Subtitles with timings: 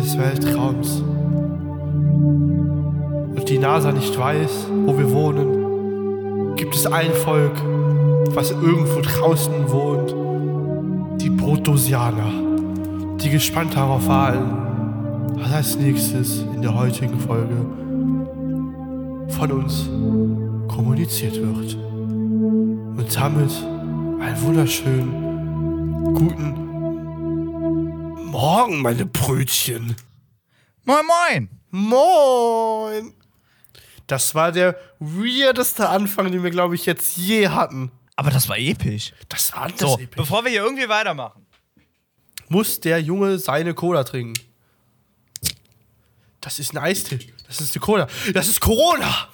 [0.00, 1.02] des Weltraums
[3.36, 7.52] und die NASA nicht weiß, wo wir wohnen, gibt es ein Volk,
[8.34, 10.14] was irgendwo draußen wohnt.
[11.20, 12.32] Die Protosianer,
[13.20, 17.56] die gespannt darauf warten, was als nächstes in der heutigen Folge
[19.28, 19.88] von uns
[20.68, 21.74] kommuniziert wird.
[21.74, 23.50] Und damit
[24.20, 26.69] einen wunderschönen guten
[28.30, 29.96] Morgen, meine Brötchen.
[30.84, 31.48] Moin, moin.
[31.70, 33.12] Moin.
[34.06, 37.90] Das war der weirdeste Anfang, den wir, glaube ich, jetzt je hatten.
[38.14, 39.12] Aber das war episch.
[39.28, 40.16] Das war das So, episch.
[40.16, 41.44] bevor wir hier irgendwie weitermachen.
[42.48, 44.34] Muss der Junge seine Cola trinken?
[46.40, 47.32] Das ist ein Eistee.
[47.48, 48.06] Das ist die Cola.
[48.32, 49.28] Das ist Corona.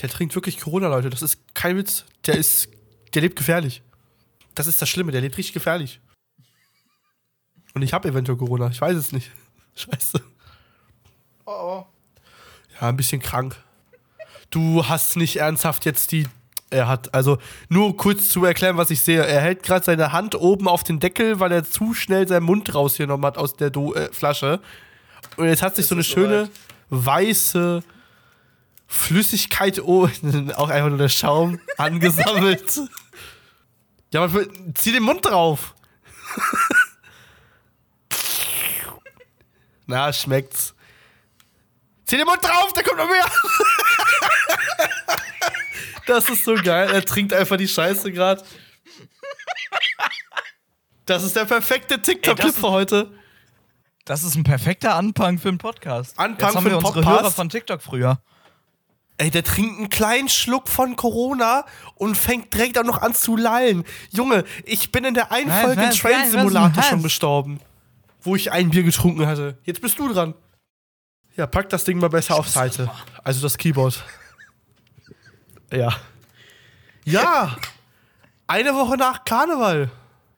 [0.00, 1.10] Der trinkt wirklich Corona, Leute.
[1.10, 2.04] Das ist kein Witz.
[2.26, 2.68] Der ist,
[3.14, 3.82] der lebt gefährlich.
[4.54, 5.12] Das ist das Schlimme.
[5.12, 6.00] Der lebt richtig gefährlich.
[7.74, 8.68] Und ich habe eventuell Corona.
[8.68, 9.30] Ich weiß es nicht.
[9.74, 10.20] Scheiße.
[11.46, 11.84] Oh,
[12.80, 13.56] Ja, ein bisschen krank.
[14.50, 16.26] Du hast nicht ernsthaft jetzt die.
[16.70, 17.38] Er hat, also
[17.70, 19.24] nur kurz zu erklären, was ich sehe.
[19.24, 22.74] Er hält gerade seine Hand oben auf den Deckel, weil er zu schnell seinen Mund
[22.74, 24.60] rausgenommen hat aus der Do äh, Flasche.
[25.36, 26.50] Und jetzt hat sich so eine schöne
[26.90, 27.82] weiße
[28.86, 30.08] Flüssigkeit, oh,
[30.56, 32.80] auch einfach nur der Schaum, angesammelt.
[34.12, 34.42] Ja, aber
[34.74, 35.74] zieh den Mund drauf.
[39.88, 40.74] Na, schmeckt's.
[42.04, 43.24] Zieh den Mund drauf, da kommt noch mehr.
[46.06, 46.90] das ist so geil.
[46.92, 48.44] Er trinkt einfach die Scheiße gerade.
[51.06, 53.10] Das ist der perfekte TikTok-Clip für heute.
[54.04, 56.18] Das ist ein perfekter Anfang für einen Podcast.
[56.18, 57.20] Anfang Jetzt haben für wir unsere Podcast?
[57.22, 58.20] Hörer von TikTok früher.
[59.16, 63.36] Ey, der trinkt einen kleinen Schluck von Corona und fängt direkt auch noch an zu
[63.36, 63.84] lallen.
[64.10, 67.60] Junge, ich bin in der einen Folge Train Simulator schon gestorben.
[68.20, 69.58] Wo ich ein Bier getrunken hatte.
[69.62, 70.34] Jetzt bist du dran.
[71.36, 72.90] Ja, pack das Ding mal besser auf Seite.
[73.22, 74.04] Also das Keyboard.
[75.72, 75.96] Ja.
[77.04, 77.56] Ja.
[78.46, 79.90] Eine Woche nach Karneval.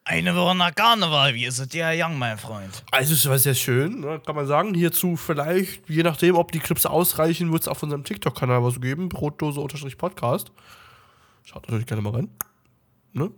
[0.04, 1.34] Eine Woche nach Karneval.
[1.34, 2.84] Wie ist es dir, Young, mein Freund?
[2.90, 4.74] Also es war sehr schön, ne, kann man sagen.
[4.74, 9.08] Hierzu vielleicht, je nachdem, ob die Clips ausreichen, wird es auf unserem TikTok-Kanal was geben.
[9.08, 10.52] Brotdose-Podcast.
[11.44, 12.28] Schaut natürlich gerne mal rein.
[13.12, 13.30] Ne?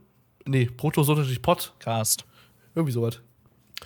[0.47, 1.75] Nee, Brotdose-Pod.
[1.78, 2.25] Cast.
[2.75, 3.21] Irgendwie sowas.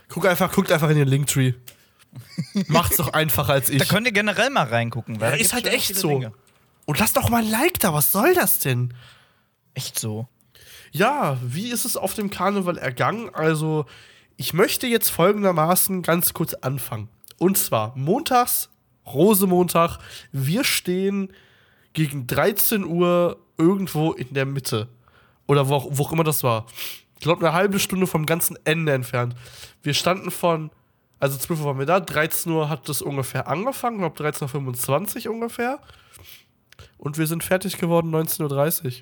[0.09, 1.55] Guck einfach, guckt einfach in den Linktree.
[2.69, 3.79] Macht's doch einfacher als ich.
[3.79, 5.21] Da könnt ihr generell mal reingucken.
[5.21, 6.09] Weil Ja, ist halt echt so.
[6.09, 6.33] Dinge.
[6.85, 8.95] Und lass doch mal ein Like da, was soll das denn?
[9.75, 10.29] Echt so.
[10.93, 13.29] Ja, wie ist es auf dem Karneval ergangen?
[13.35, 13.87] Also,
[14.37, 17.09] ich möchte jetzt folgendermaßen ganz kurz anfangen.
[17.39, 18.71] Und zwar montags,
[19.07, 19.99] Rosemontag,
[20.33, 21.33] wir stehen
[21.93, 24.89] gegen 13 Uhr irgendwo in der Mitte.
[25.47, 26.67] Oder wo, wo auch immer das war.
[27.17, 29.35] Ich glaube, eine halbe Stunde vom ganzen Ende entfernt.
[29.83, 30.71] Wir standen von,
[31.19, 35.27] also 12 Uhr waren wir da, 13 Uhr hat das ungefähr angefangen, ich glaube 13.25
[35.27, 35.81] Uhr ungefähr.
[36.99, 38.93] Und wir sind fertig geworden 19.30 Uhr.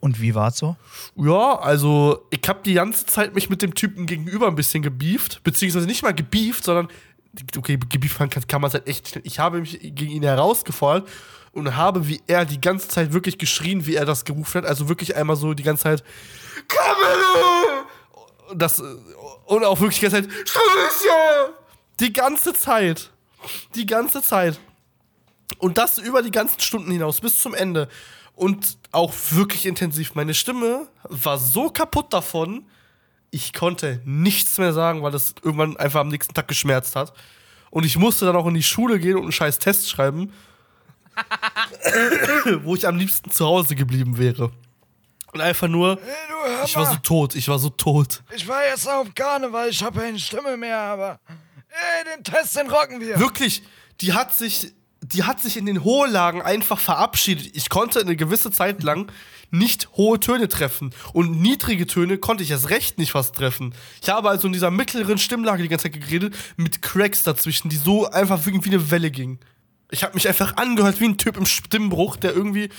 [0.00, 0.76] Und wie war's so?
[1.14, 5.42] Ja, also ich habe die ganze Zeit mich mit dem Typen gegenüber ein bisschen gebieft,
[5.44, 6.88] beziehungsweise nicht mal gebieft, sondern
[7.56, 9.20] okay, gebieft kann, kann man es halt echt.
[9.22, 11.08] Ich habe mich gegen ihn herausgefordert
[11.52, 14.88] und habe, wie er die ganze Zeit wirklich geschrien, wie er das gerufen hat, also
[14.88, 16.04] wirklich einmal so die ganze Zeit
[16.68, 17.86] Kamera!
[18.54, 18.80] Das
[19.46, 21.54] und auch wirklich die ganze Zeit Stößchen!
[22.00, 23.10] Die ganze Zeit.
[23.74, 24.58] Die ganze Zeit.
[25.58, 27.88] Und das über die ganzen Stunden hinaus, bis zum Ende.
[28.34, 30.14] Und auch wirklich intensiv.
[30.14, 32.66] Meine Stimme war so kaputt davon,
[33.30, 37.12] ich konnte nichts mehr sagen, weil das irgendwann einfach am nächsten Tag geschmerzt hat.
[37.70, 40.32] Und ich musste dann auch in die Schule gehen und einen scheiß Test schreiben,
[42.62, 44.50] wo ich am liebsten zu Hause geblieben wäre.
[45.32, 45.98] Und einfach nur,
[46.64, 48.22] ich war so tot, ich war so tot.
[48.34, 52.68] Ich war jetzt auf Karneval, ich habe keine Stimme mehr, aber ey, den Test, den
[52.68, 53.18] rocken wir.
[53.18, 53.62] Wirklich,
[54.02, 57.56] die hat sich, die hat sich in den Hohlagen einfach verabschiedet.
[57.56, 59.10] Ich konnte eine gewisse Zeit lang
[59.50, 60.94] nicht hohe Töne treffen.
[61.12, 63.74] Und niedrige Töne konnte ich erst recht nicht fast treffen.
[64.02, 67.76] Ich habe also in dieser mittleren Stimmlage die ganze Zeit geredet, mit Cracks dazwischen, die
[67.76, 69.38] so einfach wie wie eine Welle gingen.
[69.92, 72.70] Ich habe mich einfach angehört wie ein Typ im Stimmbruch, der irgendwie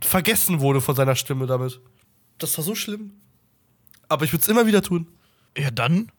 [0.00, 1.78] vergessen wurde von seiner Stimme damit.
[2.38, 3.12] Das war so schlimm.
[4.08, 5.06] Aber ich würde es immer wieder tun.
[5.56, 6.10] Ja, dann.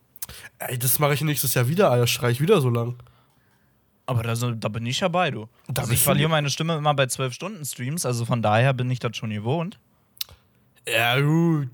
[0.59, 2.07] Ey, das mache ich nächstes Jahr wieder, Alter.
[2.07, 2.95] Schrei ich wieder so lang.
[4.05, 5.49] Aber da, da bin ich ja bei, du.
[5.67, 8.89] Da also ich verliere meine Stimme immer bei 12 Stunden Streams, also von daher bin
[8.91, 9.79] ich das schon gewohnt.
[10.87, 11.71] Ja, gut.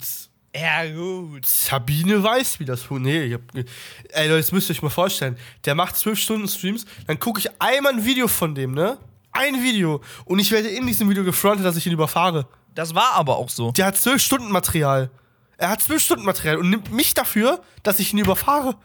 [0.56, 1.46] Ja, gut.
[1.46, 3.54] Sabine weiß, wie das funktioniert.
[3.54, 5.38] Nee, ich hab, ey, Leute, das müsst ihr euch mal vorstellen.
[5.66, 8.98] Der macht zwölf Stunden Streams, dann gucke ich einmal ein Video von dem, ne?
[9.32, 10.02] Ein Video.
[10.26, 12.48] Und ich werde in diesem Video gefrontet, dass ich ihn überfahre.
[12.76, 13.72] Das war aber auch so.
[13.72, 15.10] Der hat zwölf Stunden Material.
[15.58, 18.76] Er hat zwölf Stunden Material und nimmt mich dafür, dass ich ihn überfahre.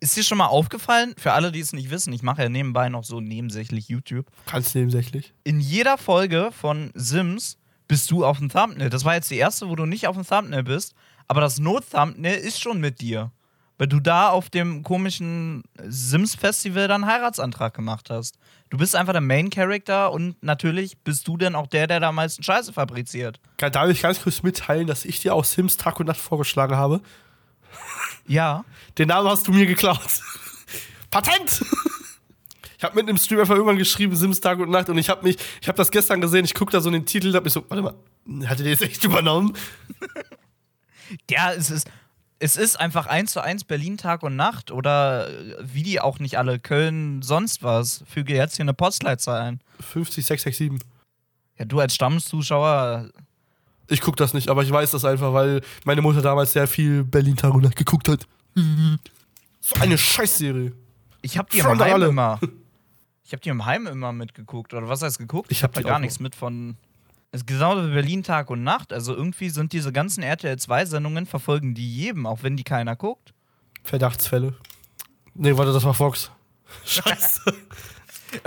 [0.00, 2.88] Ist dir schon mal aufgefallen, für alle, die es nicht wissen, ich mache ja nebenbei
[2.88, 4.26] noch so nebensächlich YouTube.
[4.50, 5.32] Ganz nebensächlich.
[5.44, 7.56] In jeder Folge von Sims
[7.88, 8.90] bist du auf dem Thumbnail.
[8.90, 10.94] Das war jetzt die erste, wo du nicht auf dem Thumbnail bist,
[11.28, 13.30] aber das Not-Thumbnail ist schon mit dir.
[13.76, 18.38] Weil du da auf dem komischen Sims-Festival dann Heiratsantrag gemacht hast.
[18.70, 22.14] Du bist einfach der Main-Character und natürlich bist du dann auch der, der da am
[22.14, 23.40] meisten Scheiße fabriziert.
[23.56, 27.00] Darf ich ganz kurz mitteilen, dass ich dir auch Sims Tag und Nacht vorgeschlagen habe?
[28.28, 28.64] Ja.
[28.96, 30.20] Den Namen hast du mir geklaut.
[31.10, 31.64] Patent!
[32.78, 35.22] Ich habe mit einem Stream einfach irgendwann geschrieben, Sims Tag und Nacht, und ich habe
[35.22, 37.44] mich, ich habe das gestern gesehen, ich gucke da so in den Titel und hab
[37.44, 37.94] mich so, warte mal,
[38.48, 39.54] hatte der jetzt echt übernommen?
[41.30, 41.88] Ja, es ist,
[42.38, 46.18] es ist einfach eins zu eins Berlin Tag und Nacht oder äh, wie die auch
[46.18, 48.04] nicht alle, Köln, sonst was.
[48.08, 49.60] Füge jetzt hier eine Postleitzahl ein.
[49.80, 50.80] 50667.
[51.58, 53.10] Ja, du als Stammzuschauer,
[53.88, 57.04] Ich gucke das nicht, aber ich weiß das einfach, weil meine Mutter damals sehr viel
[57.04, 58.26] Berlin Tag und Nacht geguckt hat.
[59.66, 60.72] So eine Scheißserie.
[61.22, 62.08] ich hab die Heim alle.
[62.08, 62.38] immer.
[63.26, 64.74] Ich hab die im Heim immer mitgeguckt.
[64.74, 65.50] Oder was heißt geguckt?
[65.50, 66.76] Ich hab da die gar nichts mit von.
[67.32, 68.92] Es ist genau wie Berlin Tag und Nacht.
[68.92, 72.94] Also irgendwie sind diese ganzen RTL 2 Sendungen verfolgen die jedem, auch wenn die keiner
[72.96, 73.34] guckt.
[73.82, 74.54] Verdachtsfälle.
[75.34, 76.30] Nee, warte, das war Fox.
[76.84, 77.40] Scheiße.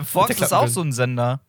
[0.03, 1.41] Fox ist auch so ein Sender.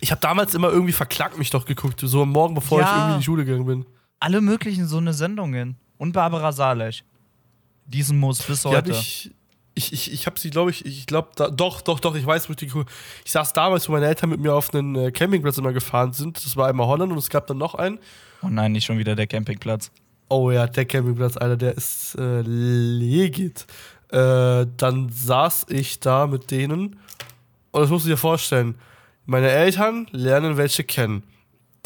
[0.00, 2.86] Ich habe damals immer irgendwie verklagt mich doch geguckt, so am Morgen, bevor Ja.
[2.86, 3.86] ich irgendwie in die Schule gegangen bin.
[4.18, 5.76] Alle möglichen so eine Sendungen.
[5.98, 7.04] Und Barbara Salech.
[7.84, 8.92] Diesen muss bis Die hab heute.
[8.92, 9.30] ich,
[9.80, 12.52] ich, ich, ich habe sie, glaube ich, ich glaube, doch, doch, doch, ich weiß, wo
[12.52, 12.70] ich die
[13.24, 16.44] Ich saß damals, wo meine Eltern mit mir auf einen äh, Campingplatz immer gefahren sind.
[16.44, 17.98] Das war einmal Holland und es gab dann noch einen.
[18.42, 19.90] Oh nein, nicht schon wieder der Campingplatz.
[20.28, 23.66] Oh ja, der Campingplatz, Alter, der ist äh, legit.
[24.10, 26.96] Äh, dann saß ich da mit denen
[27.70, 28.74] und das musst du dir vorstellen.
[29.24, 31.22] Meine Eltern lernen welche kennen.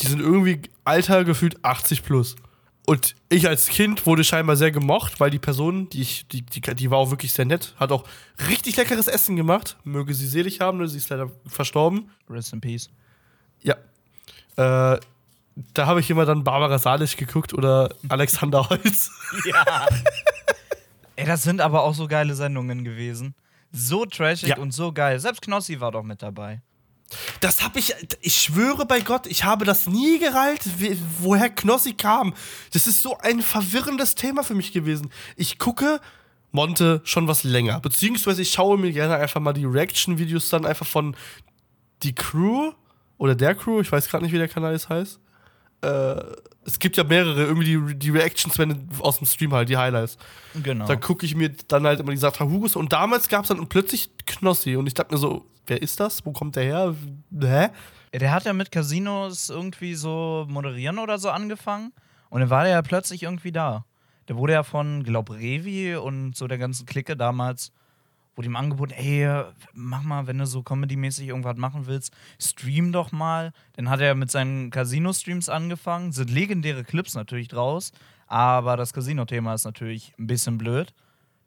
[0.00, 2.36] Die sind irgendwie Alter gefühlt 80 plus.
[2.86, 6.60] Und ich als Kind wurde scheinbar sehr gemocht, weil die Person, die ich, die, die,
[6.60, 8.04] die war auch wirklich sehr nett, hat auch
[8.48, 9.76] richtig leckeres Essen gemacht.
[9.84, 10.86] Möge sie selig haben, ne?
[10.88, 12.10] sie ist leider verstorben.
[12.28, 12.90] Rest in Peace.
[13.62, 13.74] Ja.
[14.56, 15.00] Äh,
[15.72, 19.10] da habe ich immer dann Barbara Salisch geguckt oder Alexander Holz.
[19.46, 19.86] Ja.
[21.16, 23.34] Ey, das sind aber auch so geile Sendungen gewesen.
[23.72, 24.58] So trashig Ja.
[24.58, 25.18] und so geil.
[25.20, 26.60] Selbst Knossi war doch mit dabei.
[27.40, 30.62] Das habe ich, ich schwöre bei Gott, ich habe das nie gereilt,
[31.20, 32.34] woher Knossi kam.
[32.72, 35.10] Das ist so ein verwirrendes Thema für mich gewesen.
[35.36, 36.00] Ich gucke
[36.50, 40.86] Monte schon was länger, beziehungsweise ich schaue mir gerne einfach mal die Reaction-Videos dann einfach
[40.86, 41.16] von
[42.02, 42.72] die Crew
[43.18, 45.18] oder der Crew, ich weiß gerade nicht, wie der Kanal jetzt heißt.
[45.82, 46.22] Äh,
[46.66, 50.16] es gibt ja mehrere, irgendwie die, die Reactions wenn, aus dem Stream halt, die Highlights.
[50.62, 50.86] Genau.
[50.86, 53.66] Da gucke ich mir dann halt immer die Satra Hugos und damals gab es dann
[53.68, 56.24] plötzlich Knossi und ich dachte mir so, wer ist das?
[56.24, 56.94] Wo kommt der her?
[57.40, 57.68] Hä?
[58.12, 61.92] Der hat ja mit Casinos irgendwie so moderieren oder so angefangen.
[62.30, 63.84] Und dann war der ja plötzlich irgendwie da.
[64.28, 67.72] Der wurde ja von, glaub, Revi und so der ganzen Clique damals,
[68.36, 73.12] wurde ihm angeboten, ey, mach mal, wenn du so comedy-mäßig irgendwas machen willst, stream doch
[73.12, 73.52] mal.
[73.74, 76.12] Dann hat er mit seinen Casino-Streams angefangen.
[76.12, 77.92] Sind legendäre Clips natürlich draus.
[78.26, 80.94] Aber das Casino-Thema ist natürlich ein bisschen blöd.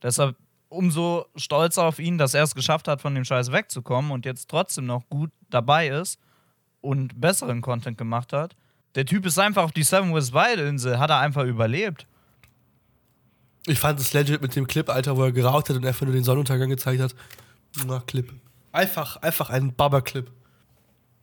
[0.01, 0.37] Deshalb
[0.69, 4.49] umso stolzer auf ihn, dass er es geschafft hat, von dem Scheiß wegzukommen und jetzt
[4.49, 6.19] trotzdem noch gut dabei ist
[6.81, 8.55] und besseren Content gemacht hat.
[8.95, 12.07] Der Typ ist einfach auf die Seven West Wild Insel, hat er einfach überlebt.
[13.65, 16.13] Ich fand es legit mit dem Clip, Alter, wo er geraucht hat und einfach nur
[16.13, 17.13] den Sonnenuntergang gezeigt hat.
[17.85, 18.31] Na, Clip.
[18.71, 20.31] Einfach, einfach ein Baba-Clip.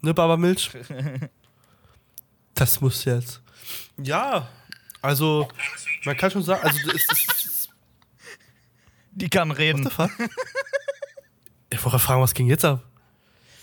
[0.03, 0.71] Ne, Baba Milch?
[2.55, 3.41] das muss jetzt.
[3.97, 4.49] Ja,
[5.01, 5.49] also,
[6.05, 7.54] man kann schon sagen, also, es ist.
[9.15, 9.85] Die kann reden.
[9.85, 10.31] What the fuck?
[11.71, 12.85] Ich wollte fragen, was ging jetzt ab?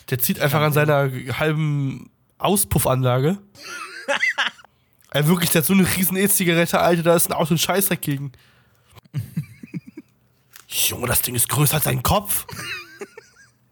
[0.09, 3.37] Der zieht einfach an seiner halben Auspuffanlage.
[5.11, 8.01] Ey, wirklich, der hat so eine riesen E-Zigarette, Alter, da ist ein Auto ein Scheißdreck
[8.01, 8.33] gegen.
[10.67, 12.45] Junge, das Ding ist größer als dein Kopf.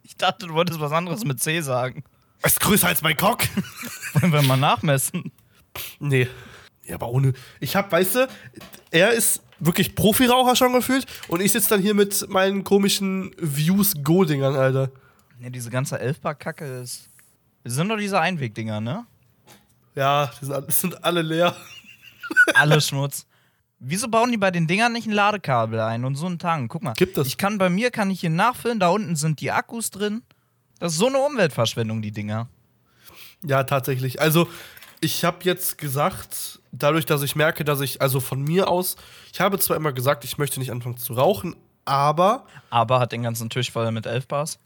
[0.03, 2.05] Ich dachte, du wolltest was anderes mit C sagen.
[2.41, 3.43] Es ist größer als mein Cock.
[4.13, 5.33] Wollen wir mal nachmessen?
[5.99, 6.29] Nee.
[6.85, 7.33] Ja, aber ohne.
[7.59, 8.27] Ich hab, weißt du,
[8.91, 14.55] er ist wirklich Profiraucher schon gefühlt und ich sitze dann hier mit meinen komischen Views-Go-Dingern,
[14.55, 14.91] Alter.
[15.39, 17.09] Ja, diese ganze Elfbar-Kacke ist.
[17.63, 19.05] Das sind doch diese Einwegdinger, ne?
[19.95, 21.55] Ja, die sind, sind alle leer.
[22.53, 23.25] Alle Schmutz.
[23.79, 26.71] Wieso bauen die bei den Dingern nicht ein Ladekabel ein und so einen Tank?
[26.71, 26.93] Guck mal.
[26.93, 27.25] Gibt es.
[27.25, 30.21] Ich kann bei mir kann ich hier nachfüllen, da unten sind die Akkus drin.
[30.79, 32.49] Das ist so eine Umweltverschwendung, die Dinger.
[33.43, 34.21] Ja, tatsächlich.
[34.21, 34.47] Also,
[34.99, 38.95] ich habe jetzt gesagt, dadurch, dass ich merke, dass ich, also von mir aus,
[39.33, 43.23] ich habe zwar immer gesagt, ich möchte nicht anfangen zu rauchen, aber Aber hat den
[43.23, 44.59] ganzen Tisch voll mit Elfbars.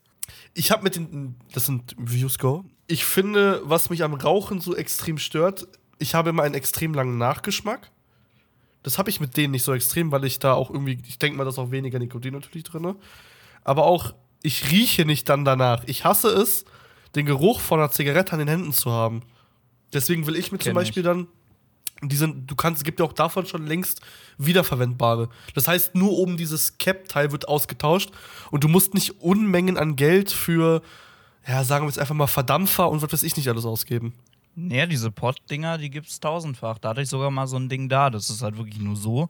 [0.53, 2.65] ich habe mit den, das sind Views Go.
[2.87, 5.67] Ich finde, was mich am Rauchen so extrem stört,
[5.99, 7.91] ich habe immer einen extrem langen Nachgeschmack.
[8.81, 11.37] Das habe ich mit denen nicht so extrem, weil ich da auch irgendwie, ich denke
[11.37, 12.95] mal, da ist auch weniger Nikotin natürlich drin.
[13.63, 15.83] Aber auch, ich rieche nicht dann danach.
[15.85, 16.65] Ich hasse es,
[17.15, 19.21] den Geruch von einer Zigarette an den Händen zu haben.
[19.93, 21.27] Deswegen will ich mir zum Beispiel dann
[22.09, 24.01] die sind, du kannst, es gibt ja auch davon schon längst
[24.37, 25.29] wiederverwendbare.
[25.53, 28.11] Das heißt, nur oben dieses Cap-Teil wird ausgetauscht
[28.51, 30.81] und du musst nicht Unmengen an Geld für,
[31.47, 34.13] ja, sagen wir jetzt einfach mal Verdampfer und was weiß ich nicht alles ausgeben.
[34.55, 36.77] Nee, diese Pot-Dinger, die gibt's tausendfach.
[36.77, 38.09] Da hatte ich sogar mal so ein Ding da.
[38.09, 39.29] Das ist halt wirklich nur so.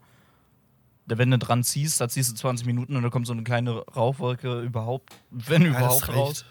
[1.05, 3.85] Wenn du dran ziehst, da ziehst du 20 Minuten und da kommt so eine kleine
[3.95, 6.45] Rauchwolke überhaupt, wenn Ja, überhaupt raus.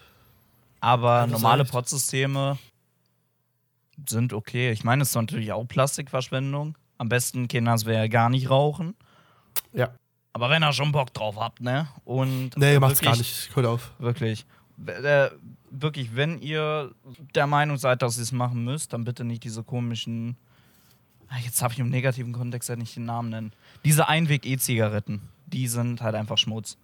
[0.80, 1.64] Aber normale.
[1.64, 2.58] Pot-Systeme
[4.08, 4.70] sind okay.
[4.72, 6.76] Ich meine, es ist natürlich auch Plastikverschwendung.
[6.98, 8.94] Am besten Kinders wäre gar nicht rauchen.
[9.72, 9.90] Ja.
[10.32, 11.88] Aber wenn ihr schon Bock drauf habt, ne?
[12.04, 13.50] Und Nee, macht's wirklich- gar nicht.
[13.56, 13.92] Hört auf.
[13.98, 14.46] Wirklich.
[14.86, 15.28] Äh,
[15.70, 16.92] wirklich, wenn ihr
[17.34, 20.36] der Meinung seid, dass ihr es machen müsst, dann bitte nicht diese komischen.
[21.28, 23.52] Ah, Jetzt habe ich im negativen Kontext ja nicht den Namen nennen.
[23.84, 26.76] Diese Einweg-E-Zigaretten, die sind halt einfach Schmutz.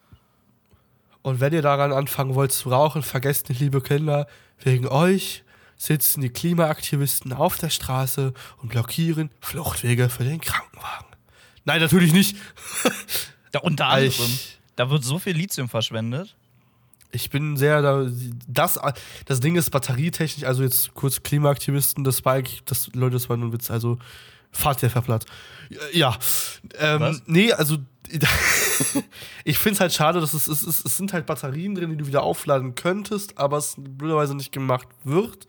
[1.23, 4.27] Und wenn ihr daran anfangen wollt zu rauchen, vergesst nicht, liebe Kinder,
[4.61, 5.45] wegen euch
[5.79, 11.07] sitzen die Klimaaktivisten auf der Straße und blockieren Fluchtwege für den Krankenwagen.
[11.65, 12.37] Nein, natürlich nicht.
[13.51, 14.39] Da, unter Ich- anderem,
[14.77, 16.37] da wird so viel Lithium verschwendet.
[17.13, 18.07] Ich bin sehr da.
[18.47, 18.79] Das,
[19.25, 23.49] das Ding ist batterietechnisch, also jetzt kurz Klimaaktivisten, das eigentlich, das, Leute, das war nur
[23.49, 23.99] ein Witz, also
[24.53, 25.25] fahrt ihr verplatt.
[25.95, 26.19] Ja.
[26.79, 27.23] Ähm, Was?
[27.25, 27.79] nee, also
[29.45, 31.97] ich finde es halt schade, dass es, es, es, es sind halt Batterien drin, die
[31.97, 35.47] du wieder aufladen könntest, aber es blöderweise nicht gemacht wird.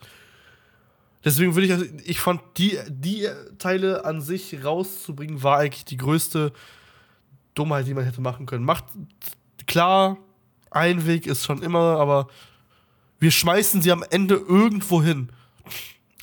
[1.24, 5.98] Deswegen würde ich, also, ich fand die, die Teile an sich rauszubringen, war eigentlich die
[5.98, 6.52] größte
[7.54, 8.64] Dummheit, die man hätte machen können.
[8.64, 8.84] Macht
[9.66, 10.16] klar,
[10.70, 12.28] ein Weg ist schon immer, aber
[13.18, 15.28] wir schmeißen sie am Ende irgendwo hin.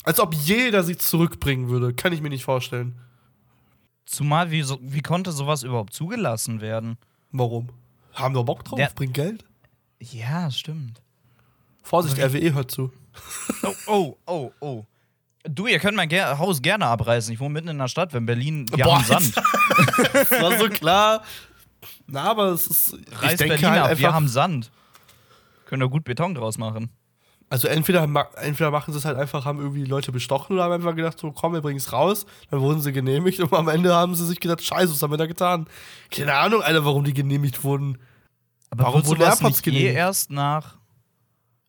[0.02, 1.92] Als ob jeder sie zurückbringen würde.
[1.94, 2.96] Kann ich mir nicht vorstellen.
[4.06, 6.96] Zumal, wie, so, wie konnte sowas überhaupt zugelassen werden?
[7.30, 7.68] Warum?
[8.14, 8.78] Haben wir Bock drauf?
[8.78, 9.44] Der- Bringt Geld?
[10.00, 11.02] Ja, stimmt.
[11.82, 12.90] Vorsicht, RWE hört zu.
[13.62, 14.84] Oh, oh, oh, oh.
[15.44, 17.32] Du, ihr könnt mein Ger Haus gerne abreißen.
[17.32, 18.66] Ich wohne mitten in der Stadt, wenn Berlin.
[18.74, 19.34] Wir Boah, haben Sand.
[20.12, 21.22] Das war so klar.
[22.06, 22.94] Na, aber es ist.
[22.94, 24.70] Ich Reiß denke Berlin halt ab, wir haben Sand.
[25.66, 26.90] Können da gut Beton draus machen.
[27.50, 28.02] Also entweder,
[28.42, 31.32] entweder machen sie es halt einfach, haben irgendwie Leute bestochen oder haben einfach gedacht, so
[31.32, 32.26] komm, wir bringen es raus.
[32.50, 35.16] Dann wurden sie genehmigt und am Ende haben sie sich gedacht, scheiße, was haben wir
[35.16, 35.66] da getan?
[36.10, 37.98] Keine Ahnung, Alter, warum die genehmigt wurden.
[38.70, 39.96] Aber Warum wurde sowas AirPods eh genehmigt?
[39.96, 40.77] erst nach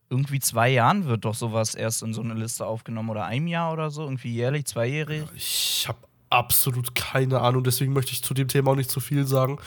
[0.09, 3.71] irgendwie zwei Jahren wird doch sowas erst in so eine Liste aufgenommen oder einem Jahr
[3.73, 4.03] oder so?
[4.03, 5.23] Irgendwie jährlich, zweijährig?
[5.35, 5.99] Ich habe
[6.29, 9.57] absolut keine Ahnung, deswegen möchte ich zu dem Thema auch nicht zu viel sagen,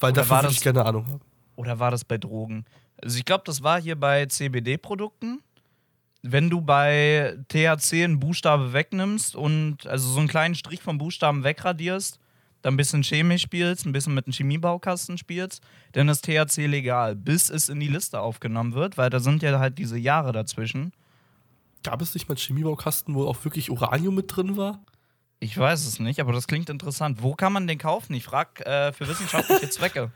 [0.00, 1.20] weil Oder dafür war würde ich das- gerne Ahnung haben.
[1.56, 2.64] Oder war das bei Drogen?
[3.02, 5.40] Also ich glaube, das war hier bei CBD-Produkten.
[6.22, 11.44] Wenn du bei THC einen Buchstabe wegnimmst und also so einen kleinen Strich vom Buchstaben
[11.44, 12.18] wegradierst,
[12.68, 17.16] dann ein bisschen chemisch spielst, ein bisschen mit einem Chemiebaukasten spielst, dann ist THC legal,
[17.16, 20.92] bis es in die Liste aufgenommen wird, weil da sind ja halt diese Jahre dazwischen.
[21.82, 24.80] Gab es nicht mal einen Chemiebaukasten, wo auch wirklich Uranium mit drin war?
[25.40, 27.22] Ich weiß es nicht, aber das klingt interessant.
[27.22, 28.12] Wo kann man den kaufen?
[28.14, 30.10] Ich frage äh, für wissenschaftliche Zwecke.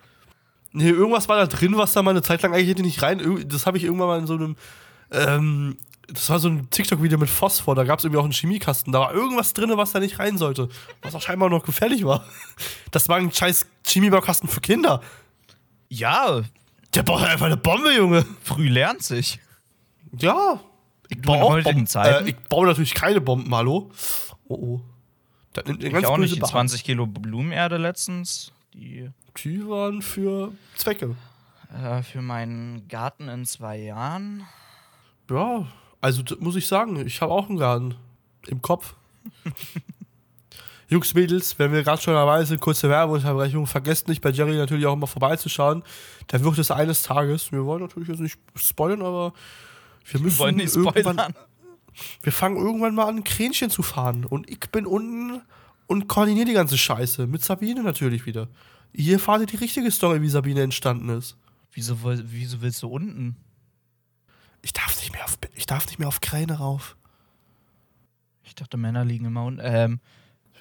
[0.72, 3.46] Nee, irgendwas war da drin, was da mal eine Zeit lang eigentlich hätte nicht rein.
[3.46, 4.56] Das habe ich irgendwann mal in so einem.
[5.10, 5.76] Ähm,
[6.08, 7.74] das war so ein TikTok-Video mit Phosphor.
[7.74, 8.92] Da gab es irgendwie auch einen Chemiekasten.
[8.92, 10.68] Da war irgendwas drin, was da nicht rein sollte.
[11.02, 12.24] Was auch scheinbar noch gefährlich war.
[12.90, 15.00] Das war ein scheiß Chemiebaukasten für Kinder.
[15.88, 16.42] Ja,
[16.94, 18.24] Der baut einfach eine Bombe, Junge.
[18.42, 19.40] früh lernt sich.
[20.18, 20.60] Ja.
[21.08, 21.86] Ich baue auch Bomben.
[21.94, 23.90] Äh, ich baue natürlich keine Bomben, hallo.
[24.48, 24.80] Oh oh.
[25.52, 26.34] Das nimmt Ich auch nicht.
[26.34, 26.50] Die Bahn.
[26.50, 29.10] 20 Kilo Blumenerde letztens, die
[29.44, 31.14] Die waren für Zwecke.
[31.74, 34.46] äh, für meinen Garten in zwei Jahren.
[35.30, 35.66] Ja,
[36.02, 37.94] also muss ich sagen, ich habe auch einen Garten
[38.48, 38.94] im Kopf.
[40.88, 44.84] Jungs, Mädels, wenn wir gerade schon dabei sind, kurze Werbeunterbrechung, vergesst nicht bei Jerry natürlich
[44.84, 45.82] auch immer vorbeizuschauen.
[46.26, 49.32] Da wird es eines Tages, wir wollen natürlich jetzt nicht spoilern, aber
[50.04, 51.34] wir müssen Wir wollen nicht irgendwann, spoilern.
[52.20, 54.26] wir fangen irgendwann mal an, Kränchen zu fahren.
[54.26, 55.40] Und ich bin unten
[55.86, 57.26] und koordiniere die ganze Scheiße.
[57.26, 58.48] Mit Sabine natürlich wieder.
[58.92, 61.36] Hier fahrt ihr die richtige Story, wie Sabine entstanden ist.
[61.72, 63.36] Wieso, wieso willst du unten?
[64.62, 66.96] Ich darf nicht mehr auf, ich darf nicht mehr auf Kräne rauf.
[68.44, 69.60] Ich dachte, Männer liegen immer unten.
[69.62, 70.00] Ähm,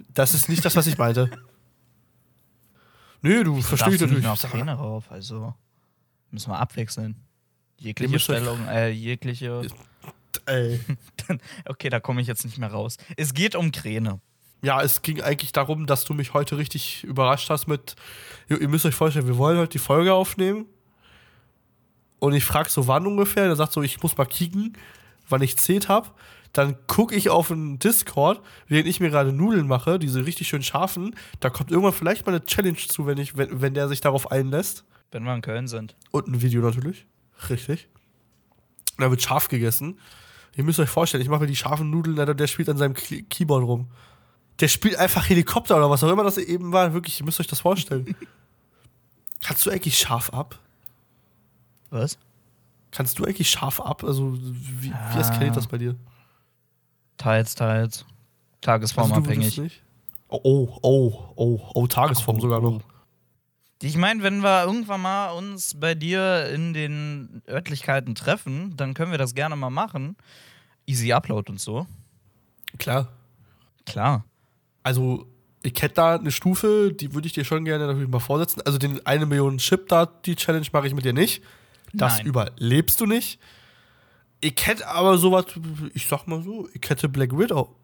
[0.09, 1.29] Das ist nicht das, was ich meinte.
[3.23, 4.23] Nee, du verstehst du nicht natürlich.
[4.23, 5.53] mehr auf Träne rauf, also
[6.31, 7.15] müssen wir abwechseln.
[7.77, 9.61] Jegliche Stellung, äh, jegliche.
[10.47, 10.79] Ey.
[11.65, 12.97] Okay, da komme ich jetzt nicht mehr raus.
[13.17, 14.19] Es geht um Kräne.
[14.63, 17.95] Ja, es ging eigentlich darum, dass du mich heute richtig überrascht hast mit.
[18.49, 20.65] Ihr müsst euch vorstellen, wir wollen heute die Folge aufnehmen.
[22.21, 23.45] Und ich frage so, wann ungefähr.
[23.47, 24.77] Der sagt so, ich muss mal kicken,
[25.27, 26.15] wann ich Zeit hab.
[26.53, 30.61] Dann gucke ich auf den Discord, während ich mir gerade Nudeln mache, diese richtig schön
[30.61, 31.15] scharfen.
[31.39, 34.31] Da kommt irgendwann vielleicht mal eine Challenge zu, wenn, ich, wenn, wenn der sich darauf
[34.31, 34.83] einlässt.
[35.09, 35.95] Wenn wir in Köln sind.
[36.11, 37.07] Und ein Video natürlich.
[37.49, 37.87] Richtig.
[38.99, 39.97] Da wird scharf gegessen.
[40.55, 42.93] Ihr müsst euch vorstellen, ich mache mir die scharfen Nudeln, Alter, der spielt an seinem
[42.93, 43.87] Key- Keyboard rum.
[44.59, 46.93] Der spielt einfach Helikopter oder was auch immer das eben war.
[46.93, 48.15] Wirklich, ihr müsst euch das vorstellen.
[49.41, 50.59] Kannst du eigentlich scharf ab?
[51.91, 52.17] Was?
[52.91, 54.03] Kannst du eigentlich scharf ab?
[54.03, 55.19] Also, wie, wie Ah.
[55.19, 55.95] eskaliert das bei dir?
[57.17, 58.05] Teils, teils.
[58.61, 59.59] Tagesformabhängig.
[59.59, 59.71] Also?
[60.27, 62.81] Oh, oh, oh, oh, oh, Tagesform sogar noch.
[63.81, 69.11] Ich meine, wenn wir irgendwann mal uns bei dir in den Örtlichkeiten treffen, dann können
[69.11, 70.15] wir das gerne mal machen.
[70.85, 71.87] Easy Upload und so.
[72.77, 73.07] Klar.
[73.85, 74.23] Klar.
[74.83, 75.25] Also,
[75.63, 78.61] ich hätte da eine Stufe, die würde ich dir schon gerne natürlich mal vorsetzen.
[78.65, 81.41] Also, den 1 Million Chip da, die Challenge mache ich mit dir nicht.
[81.93, 82.25] Das Nein.
[82.27, 83.39] überlebst du nicht.
[84.39, 85.45] Ich hätte aber sowas,
[85.93, 87.75] ich sag mal so, ich hätte Black Widow.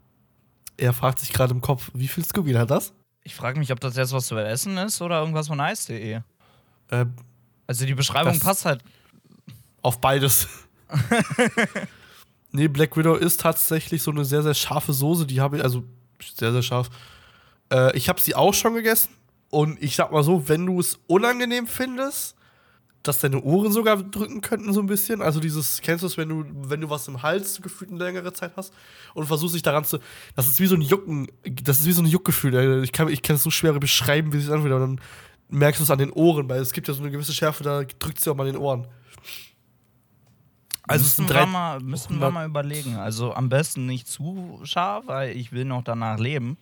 [0.77, 2.93] Er fragt sich gerade im Kopf, wie viel Scooby hat das?
[3.23, 6.21] Ich frage mich, ob das jetzt was zu essen ist oder irgendwas von Ice.de.
[6.89, 7.05] Äh,
[7.67, 8.81] Also die Beschreibung passt halt.
[9.81, 10.47] auf beides.
[12.51, 15.25] nee, Black Widow ist tatsächlich so eine sehr, sehr scharfe Soße.
[15.25, 15.83] Die habe ich, also
[16.35, 16.89] sehr, sehr scharf.
[17.71, 19.09] Äh, ich habe sie auch schon gegessen.
[19.49, 22.35] Und ich sag mal so, wenn du es unangenehm findest,
[23.07, 25.21] dass deine Ohren sogar drücken könnten, so ein bisschen.
[25.21, 28.33] Also dieses, kennst du es, wenn du, wenn du was im Hals gefühlt eine längere
[28.33, 28.73] Zeit hast
[29.13, 29.99] und versuchst dich daran zu.
[30.35, 32.55] Das ist wie so ein Jucken, das ist wie so ein Juckgefühl.
[32.55, 32.83] ey.
[32.83, 35.01] Ich kann, ich kann es so schwer beschreiben, wie es sich anfühlt, aber dann
[35.49, 37.83] merkst du es an den Ohren, weil es gibt ja so eine gewisse Schärfe, da
[37.83, 38.87] drückt sie auch mal an den Ohren.
[40.83, 41.41] Also drei.
[41.41, 42.95] wir mal, müssten wir mal überlegen.
[42.95, 46.57] Also am besten nicht zu scharf, weil ich will noch danach leben.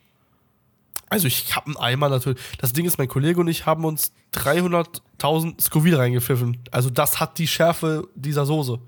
[1.09, 2.39] Also ich habe einen Eimer natürlich.
[2.57, 6.63] Das Ding ist, mein Kollege und ich haben uns 300.000 Scoville reingepfiffen.
[6.71, 8.79] Also das hat die Schärfe dieser Soße.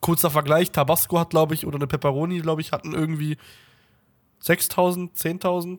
[0.00, 3.36] Kurzer Vergleich, Tabasco hat, glaube ich, oder eine Pepperoni, glaube ich, hatten irgendwie
[4.42, 5.78] 6.000, 10.000.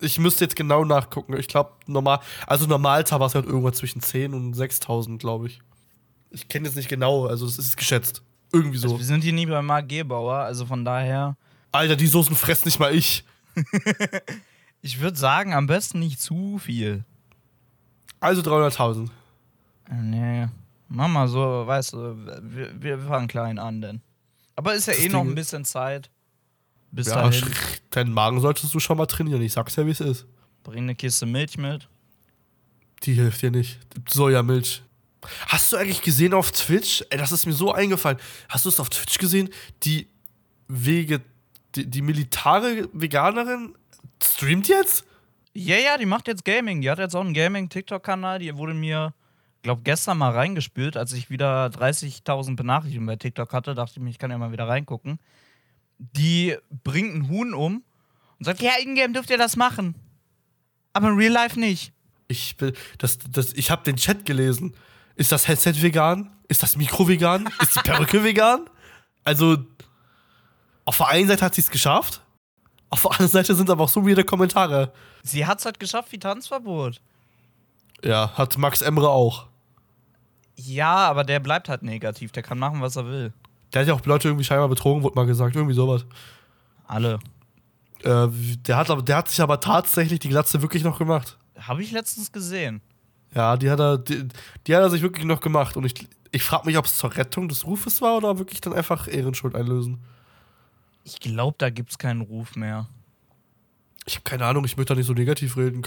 [0.00, 1.36] Ich müsste jetzt genau nachgucken.
[1.36, 5.60] Ich glaube, normal, also normal Tabasco hat irgendwas zwischen 10 und 6.000, glaube ich.
[6.30, 8.22] Ich kenne jetzt nicht genau, also es ist geschätzt.
[8.52, 8.88] Irgendwie so.
[8.88, 11.36] Also wir sind hier nie beim AG-Bauer, also von daher.
[11.72, 13.24] Alter, die Soßen fress nicht mal ich.
[14.80, 17.04] Ich würde sagen, am besten nicht zu viel.
[18.20, 19.08] Also 300.000.
[19.90, 20.48] Äh, Nee.
[20.90, 24.00] Mach mal so, weißt du, wir, wir fangen klein an, denn.
[24.56, 26.10] Aber ist ja Das eh noch Ding ein bisschen Zeit.
[26.90, 27.44] Bis Ja, dahin.
[27.90, 29.42] deinen Magen solltest du schon mal trainieren.
[29.42, 30.26] Ich sag's ja, wie es ist.
[30.62, 31.88] Bring eine Kiste Milch mit.
[33.02, 33.78] Die hilft dir nicht.
[34.08, 34.82] Sojamilch.
[35.46, 37.04] Hast du eigentlich gesehen auf Twitch?
[37.10, 38.18] Ey, das ist mir so eingefallen.
[38.48, 39.50] Hast du es auf Twitch gesehen?
[39.84, 40.08] Die
[40.68, 41.20] Wege,
[41.74, 43.74] die, die militare Veganerin
[44.22, 45.04] streamt jetzt?
[45.54, 46.80] Ja, ja, die macht jetzt Gaming.
[46.80, 48.38] Die hat jetzt auch einen Gaming-TikTok-Kanal.
[48.38, 49.12] Die wurde mir,
[49.62, 53.74] glaub, gestern mal reingespült, als ich wieder 30.000 Benachrichtigungen bei TikTok hatte.
[53.74, 55.18] Dachte ich mir, ich kann ja mal wieder reingucken.
[55.98, 57.82] Die bringt einen Huhn um
[58.38, 59.96] und sagt: Ja, in-game dürft ihr das machen.
[60.92, 61.92] Aber in Real Life nicht.
[62.28, 64.74] Ich, bin- das, das, ich habe den Chat gelesen.
[65.16, 66.30] Ist das Headset vegan?
[66.46, 67.48] Ist das Mikro vegan?
[67.60, 68.70] Ist die Perücke vegan?
[69.24, 69.56] Also,
[70.84, 72.22] auf der einen Seite hat sie es geschafft.
[72.90, 74.92] Auf der anderen Seite sind aber auch so viele Kommentare.
[75.22, 77.00] Sie hat's halt geschafft wie Tanzverbot.
[78.02, 79.46] Ja, hat Max Emre auch.
[80.56, 82.32] Ja, aber der bleibt halt negativ.
[82.32, 83.32] Der kann machen, was er will.
[83.72, 86.06] Der hat ja auch Leute irgendwie scheinbar betrogen, wurde mal gesagt, irgendwie sowas.
[86.86, 87.18] Alle.
[88.02, 88.28] Äh,
[88.66, 91.36] der, hat, der hat sich aber tatsächlich die Glatze wirklich noch gemacht.
[91.58, 92.80] Habe ich letztens gesehen.
[93.34, 94.26] Ja, die hat er, die,
[94.66, 95.76] die hat er sich wirklich noch gemacht.
[95.76, 98.72] Und ich, ich frage mich, ob es zur Rettung des Rufes war oder wirklich dann
[98.72, 99.98] einfach Ehrenschuld einlösen.
[101.08, 102.86] Ich glaube, da gibt's keinen Ruf mehr.
[104.04, 105.82] Ich habe keine Ahnung, ich möchte da nicht so negativ reden.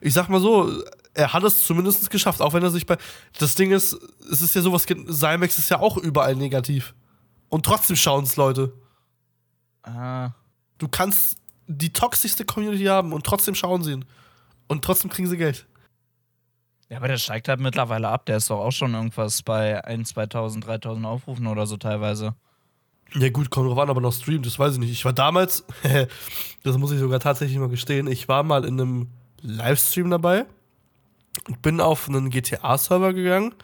[0.00, 2.96] Ich sag mal so, er hat es zumindest geschafft, auch wenn er sich bei.
[3.40, 3.98] Das Ding ist,
[4.30, 6.94] es ist ja sowas, Cymex ist ja auch überall negativ.
[7.48, 8.72] Und trotzdem schauen es Leute.
[9.82, 10.30] Ah.
[10.78, 14.04] Du kannst die toxischste Community haben und trotzdem schauen sie ihn.
[14.68, 15.66] Und trotzdem kriegen sie Geld.
[16.88, 18.26] Ja, aber der steigt halt mittlerweile ab.
[18.26, 22.36] Der ist doch auch schon irgendwas bei 1, 2000, 3000 Aufrufen oder so teilweise.
[23.14, 24.90] Ja, gut, kommt drauf an, aber noch streamt, das weiß ich nicht.
[24.90, 25.64] Ich war damals,
[26.62, 29.08] das muss ich sogar tatsächlich mal gestehen, ich war mal in einem
[29.42, 30.46] Livestream dabei
[31.48, 33.54] und bin auf einen GTA-Server gegangen,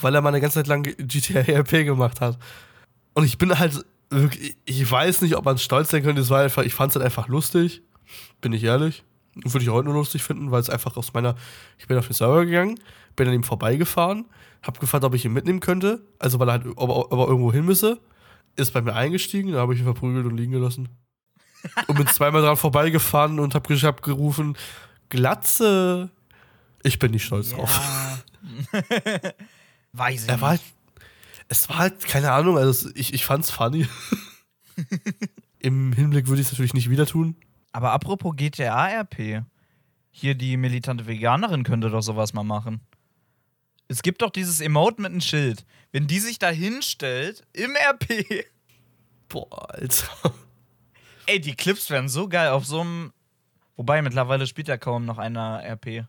[0.00, 2.38] weil er mal eine ganze Zeit lang GTA RP gemacht hat.
[3.14, 6.42] Und ich bin halt wirklich, ich weiß nicht, ob man stolz sein könnte, es war
[6.42, 7.82] einfach, ich fand es halt einfach lustig,
[8.40, 9.02] bin ich ehrlich.
[9.34, 11.36] Würde ich heute nur lustig finden, weil es einfach aus meiner,
[11.78, 12.78] ich bin auf den Server gegangen,
[13.14, 14.24] bin an ihm vorbeigefahren,
[14.62, 17.52] hab gefragt, ob ich ihn mitnehmen könnte, also weil er halt, ob, ob er irgendwo
[17.52, 18.00] hin müsse
[18.58, 20.88] ist bei mir eingestiegen, da habe ich ihn verprügelt und liegen gelassen.
[21.86, 24.56] und bin zweimal dran vorbeigefahren und habe hab gerufen,
[25.08, 26.10] Glatze.
[26.82, 28.24] Ich bin nicht stolz drauf.
[29.92, 30.62] Weiß ich Er war nicht.
[30.62, 30.72] halt,
[31.48, 33.86] es war halt, keine Ahnung, also ich, ich fand's funny.
[35.60, 37.36] Im Hinblick würde ich es natürlich nicht wieder tun.
[37.72, 39.42] Aber apropos GTA-RP.
[40.10, 42.80] Hier die militante Veganerin könnte doch sowas mal machen.
[43.88, 45.64] Es gibt doch dieses Emote mit einem Schild.
[45.92, 48.44] Wenn die sich da hinstellt, im RP.
[49.28, 50.08] Boah, Alter.
[51.26, 53.12] Ey, die Clips wären so geil auf so einem.
[53.76, 56.04] Wobei mittlerweile spielt ja kaum noch einer RP.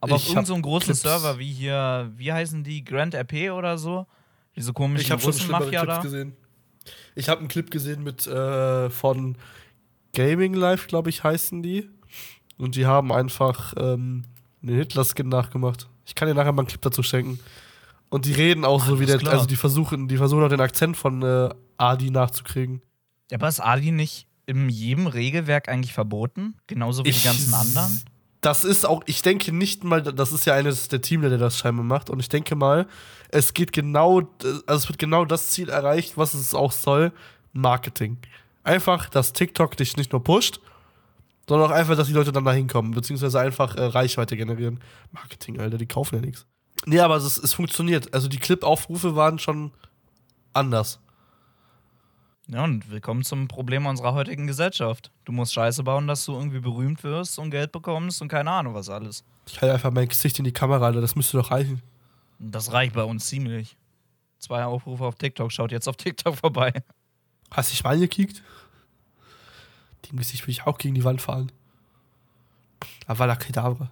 [0.00, 1.02] Aber auf Ich irgendeinem so hab großen Clips.
[1.02, 2.84] Server wie hier, wie heißen die?
[2.84, 4.06] Grand RP oder so?
[4.56, 6.02] Diese komischen Ich habe schon schlimmere Russenmafia Clips da.
[6.02, 6.36] gesehen.
[7.14, 9.36] Ich habe einen Clip gesehen mit äh, von
[10.12, 11.88] Gaming Life, glaube ich, heißen die.
[12.58, 14.24] Und die haben einfach ähm,
[14.62, 15.88] einen Hitler-Skin nachgemacht.
[16.06, 17.40] Ich kann dir nachher mal einen Clip dazu schenken.
[18.08, 20.60] Und die reden auch so Alles wie der, also die versuchen, die versuchen auch den
[20.60, 22.82] Akzent von äh, Adi nachzukriegen.
[23.30, 26.54] Ja, aber ist Adi nicht in jedem Regelwerk eigentlich verboten?
[26.66, 28.02] Genauso wie die ganzen anderen?
[28.40, 31.58] Das ist auch, ich denke nicht mal, das ist ja eines der Teamler, der das
[31.58, 32.10] scheinbar macht.
[32.10, 32.86] Und ich denke mal,
[33.30, 37.12] es geht genau, also es wird genau das Ziel erreicht, was es auch soll:
[37.52, 38.18] Marketing.
[38.62, 40.60] Einfach, dass TikTok dich nicht nur pusht,
[41.48, 44.80] sondern auch einfach, dass die Leute dann da hinkommen, beziehungsweise einfach äh, Reichweite generieren.
[45.12, 46.46] Marketing, Alter, die kaufen ja nichts.
[46.86, 48.12] Nee, aber es, es funktioniert.
[48.12, 49.72] Also die Clip-Aufrufe waren schon
[50.52, 51.00] anders.
[52.46, 55.10] Ja, und willkommen zum Problem unserer heutigen Gesellschaft.
[55.24, 58.74] Du musst Scheiße bauen, dass du irgendwie berühmt wirst und Geld bekommst und keine Ahnung
[58.74, 59.24] was alles.
[59.48, 61.80] Ich halte einfach mein Gesicht in die Kamera, Alter, das müsste doch reichen.
[62.38, 63.78] Das reicht bei uns ziemlich.
[64.38, 66.72] Zwei Aufrufe auf TikTok, schaut jetzt auf TikTok vorbei.
[67.50, 68.42] Hast du dich mal gekickt?
[70.10, 71.50] Dem Gesicht würde ich auch gegen die Wand fahren.
[73.06, 73.90] Avada Kedavra.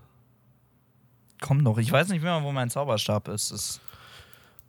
[1.41, 3.51] Komm doch, ich weiß nicht mehr, wo mein Zauberstab ist.
[3.51, 3.81] ist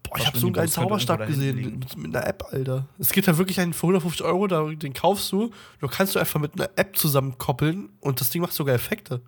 [0.04, 2.88] Boah, ich habe so einen geilen Zauberstab da gesehen mit, mit einer App, Alter.
[3.00, 5.52] Es gibt ja wirklich einen für 150 Euro, da, den kaufst du.
[5.80, 9.22] Du kannst du einfach mit einer App zusammenkoppeln und das Ding macht sogar Effekte.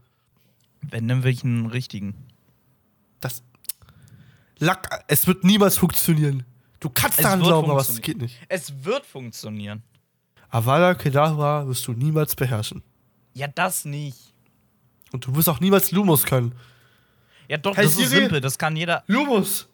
[0.81, 2.15] wenn, dann will ich einen richtigen.
[3.21, 3.41] Das.
[4.59, 6.43] Lack, es wird niemals funktionieren.
[6.79, 8.37] Du kannst Es daran glauben, aber es geht nicht.
[8.47, 9.81] Es wird funktionieren.
[10.55, 12.81] Avada Kedavra wirst du niemals beherrschen.
[13.33, 14.33] Ja, das nicht.
[15.11, 16.53] Und du wirst auch niemals Lumos können.
[17.49, 18.21] Ja, doch, Hey, das ist Siri.
[18.21, 18.39] simpel.
[18.39, 19.03] Das kann jeder.
[19.07, 19.67] Lumos!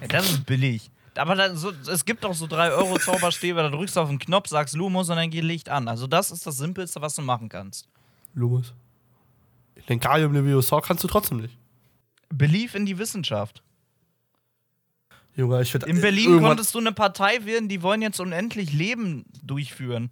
[0.00, 0.90] Ja, das ist billig.
[1.14, 4.18] Aber da, so, es gibt doch so 3 Euro Zauberstäbe, da drückst du auf den
[4.18, 5.88] Knopf, sagst Lumos und dann geht Licht an.
[5.88, 7.86] Also, das ist das Simpelste, was du machen kannst.
[8.32, 8.72] Lumos.
[9.88, 11.58] Lenkarium Leviosaur kannst du trotzdem nicht.
[12.30, 13.62] Belief in die Wissenschaft.
[15.40, 19.24] Junge, ich In Berlin irgendwann, konntest du eine Partei wählen, die wollen jetzt unendlich Leben
[19.42, 20.10] durchführen.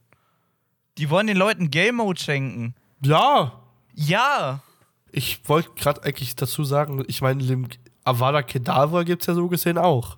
[0.97, 2.75] Die wollen den Leuten Game Mode schenken.
[3.03, 3.61] Ja!
[3.95, 4.63] Ja.
[5.13, 7.69] Ich wollte gerade eigentlich dazu sagen, ich meine, dem
[8.05, 10.17] Avada Kedavra gibt es ja so gesehen auch.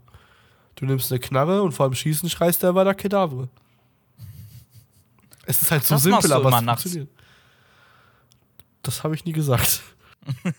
[0.76, 3.48] Du nimmst eine Knarre und vor allem Schießen schreist der Avada Kedavra.
[5.44, 6.82] Es ist halt so Das simpel, aber es nachts.
[6.82, 7.10] funktioniert.
[8.82, 9.82] Das habe ich nie gesagt.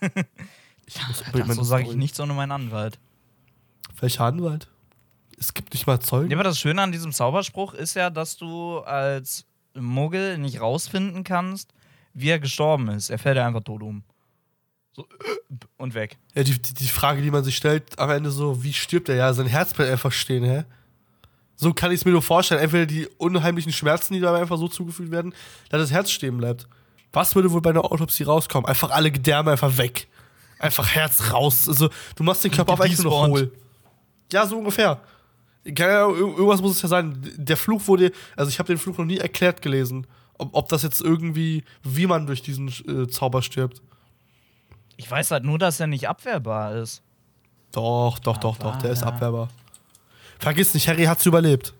[0.86, 2.98] ich muss meine so sage ich nichts ohne meinen Anwalt.
[4.02, 4.66] Welcher Anwalt?
[5.38, 6.28] Es gibt nicht mal Zeugen.
[6.28, 11.22] Ja, aber das Schöne an diesem Zauberspruch ist ja, dass du als Muggel nicht rausfinden
[11.22, 11.72] kannst,
[12.12, 13.10] wie er gestorben ist.
[13.10, 14.02] Er fällt ja einfach tot um.
[14.90, 15.06] So,
[15.76, 16.18] und weg.
[16.34, 19.14] Ja, die, die, Frage, die man sich stellt, am Ende so, wie stirbt er?
[19.14, 20.64] Ja, sein Herz bleibt einfach stehen, hä?
[21.54, 22.60] So kann ich es mir nur vorstellen.
[22.60, 25.32] Entweder die unheimlichen Schmerzen, die da einfach so zugefügt werden,
[25.70, 26.66] dass das Herz stehen bleibt.
[27.12, 28.66] Was würde wohl bei einer Autopsie rauskommen?
[28.66, 30.08] Einfach alle Gedärme einfach weg.
[30.58, 31.68] Einfach Herz raus.
[31.68, 33.52] Also, du machst den Körper auf eigentlich nur hohl.
[34.32, 35.00] Ja, so ungefähr.
[35.76, 37.16] Keine Ahnung, ir- irgendwas muss es ja sein.
[37.36, 40.06] Der Fluch wurde, also ich habe den Fluch noch nie erklärt gelesen.
[40.38, 43.80] Ob, ob das jetzt irgendwie, wie man durch diesen äh, Zauber stirbt.
[44.96, 47.02] Ich weiß halt nur, dass er nicht abwehrbar ist.
[47.72, 49.48] Doch, doch, doch, doch, der ist abwehrbar.
[50.38, 51.74] Vergiss nicht, Harry hat's überlebt.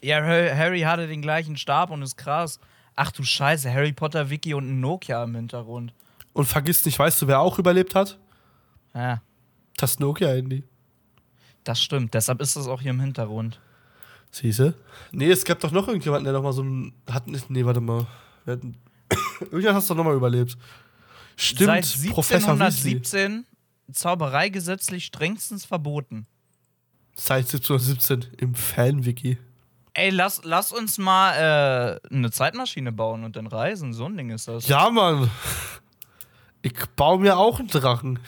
[0.00, 2.58] Ja, Harry Harry hatte den gleichen Stab und ist krass.
[2.96, 5.92] Ach du Scheiße, Harry Potter, Wiki und ein Nokia im Hintergrund.
[6.32, 8.18] Und vergiss nicht, weißt du, wer auch überlebt hat?
[8.94, 9.22] Ja,
[9.76, 10.64] Das Nokia-Handy.
[11.64, 12.14] Das stimmt.
[12.14, 13.60] Deshalb ist das auch hier im Hintergrund.
[14.30, 14.74] Siehste?
[15.10, 16.94] Nee, es gab doch noch irgendjemanden, der noch mal so ein.
[17.10, 17.50] Hat nicht.
[17.50, 18.06] Nee, warte mal.
[18.46, 18.76] Hatten-
[19.40, 20.56] Irgendjemand hat es doch noch mal überlebt.
[21.36, 22.92] Stimmt, Seit Professor Weasley.
[22.94, 23.46] 1717
[23.92, 26.26] Zauberei gesetzlich strengstens verboten.
[27.14, 29.36] Seit 1717 im Fan-Wiki.
[29.94, 33.92] Ey, lass, lass uns mal äh, eine Zeitmaschine bauen und dann reisen.
[33.92, 34.66] So ein Ding ist das.
[34.66, 35.30] Ja, Mann.
[36.62, 38.18] Ich baue mir auch einen Drachen.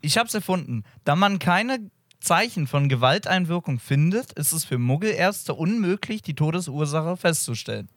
[0.00, 0.84] Ich hab's erfunden.
[1.04, 1.90] Da man keine
[2.24, 7.88] Zeichen von Gewalteinwirkung findet, ist es für Muggelärzte unmöglich, die Todesursache festzustellen.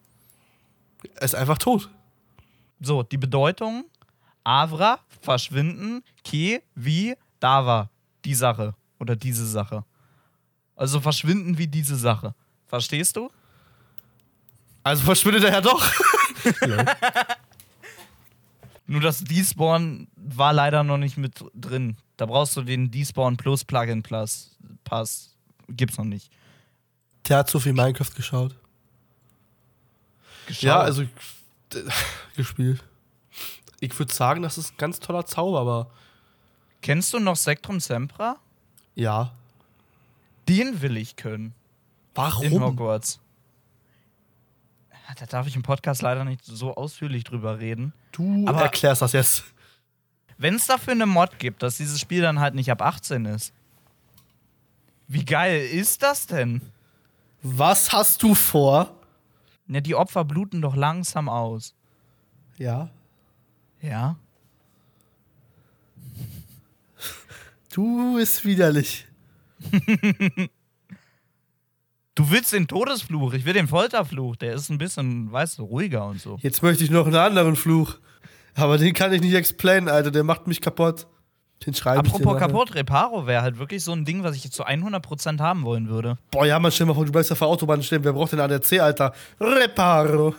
[1.15, 1.89] Er ist einfach tot.
[2.79, 3.85] So, die Bedeutung:
[4.43, 7.89] Avra, verschwinden, Ke, wie, Dava,
[8.25, 8.75] die Sache.
[8.99, 9.83] Oder diese Sache.
[10.75, 12.35] Also verschwinden wie diese Sache.
[12.67, 13.31] Verstehst du?
[14.83, 15.85] Also verschwindet er ja doch.
[18.87, 21.97] Nur das Despawn war leider noch nicht mit drin.
[22.15, 25.35] Da brauchst du den Despawn Plus Plugin Plus Pass.
[25.69, 26.31] Gibt's noch nicht.
[27.27, 28.55] Der hat so viel Minecraft geschaut.
[30.47, 30.63] Geschaut.
[30.63, 31.03] Ja, also
[32.35, 32.83] gespielt.
[33.81, 35.91] Ich würde sagen, das ist ein ganz toller Zauber, aber
[36.81, 38.37] Kennst du noch Sektrum Sempra?
[38.95, 39.31] ja.
[40.47, 41.47] Den will ich können.
[41.47, 41.53] In
[42.15, 42.63] Warum?
[42.63, 43.19] Hogwarts.
[45.07, 47.93] Ja, Da darf ich im Podcast leider nicht so ausführlich drüber reden.
[48.11, 49.43] Du Aber- erklärst das jetzt.
[50.37, 53.53] Wenn es dafür eine Mod gibt, dass dieses Spiel dann halt nicht ab 18 ist.
[55.07, 56.61] Wie geil ist das denn?
[57.41, 58.93] Was hast du vor?
[59.67, 61.73] Ja, die Opfer bluten doch langsam aus.
[62.57, 62.89] Ja.
[63.81, 64.17] Ja?
[67.73, 69.07] Du bist widerlich.
[72.17, 74.37] Du willst den Todesfluch, ich will den Folterfluch.
[74.37, 76.39] Der ist ein bisschen, weißt du, ruhiger und so.
[76.41, 77.99] Jetzt möchte ich noch einen anderen Fluch.
[78.55, 80.09] Aber den kann ich nicht explainen, Alter.
[80.09, 81.05] Der macht mich kaputt.
[81.63, 84.65] Den schreibe ich Apropos kaputt, Reparo wäre halt wirklich so ein Ding, was ich zu
[84.65, 86.17] 100% haben wollen würde.
[86.31, 88.03] Boah, ja, man, stell mal vor, du bleibst auf der Autobahn stehen.
[88.03, 89.13] Wer braucht denn ADAC, Alter?
[89.39, 90.33] Reparo.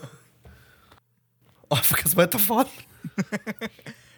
[1.69, 2.67] Oh, du weiterfahren?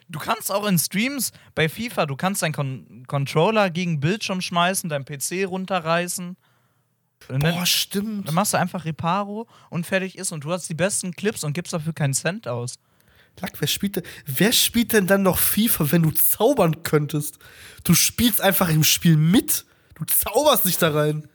[0.09, 4.89] Du kannst auch in Streams bei FIFA, du kannst deinen Con Controller gegen Bildschirm schmeißen,
[4.89, 6.37] deinen PC runterreißen.
[7.29, 8.27] Und dann, Boah, stimmt.
[8.27, 11.53] dann machst du einfach Reparo und fertig ist und du hast die besten Clips und
[11.53, 12.79] gibst dafür keinen Cent aus.
[13.39, 17.39] Lack, wer spielt, denn, wer spielt denn dann noch FIFA, wenn du zaubern könntest?
[17.83, 19.65] Du spielst einfach im Spiel mit.
[19.95, 21.27] Du zauberst dich da rein.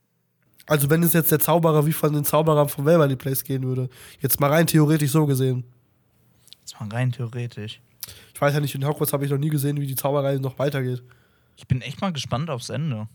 [0.66, 3.88] also, wenn es jetzt der Zauberer wie von den Zauberern von Waverly Place gehen würde.
[4.20, 5.64] Jetzt mal rein theoretisch so gesehen.
[6.62, 7.80] Das war rein theoretisch.
[8.34, 10.58] Ich weiß ja nicht, in Hogwarts habe ich noch nie gesehen, wie die Zauberei noch
[10.58, 11.02] weitergeht.
[11.56, 13.08] Ich bin echt mal gespannt aufs Ende.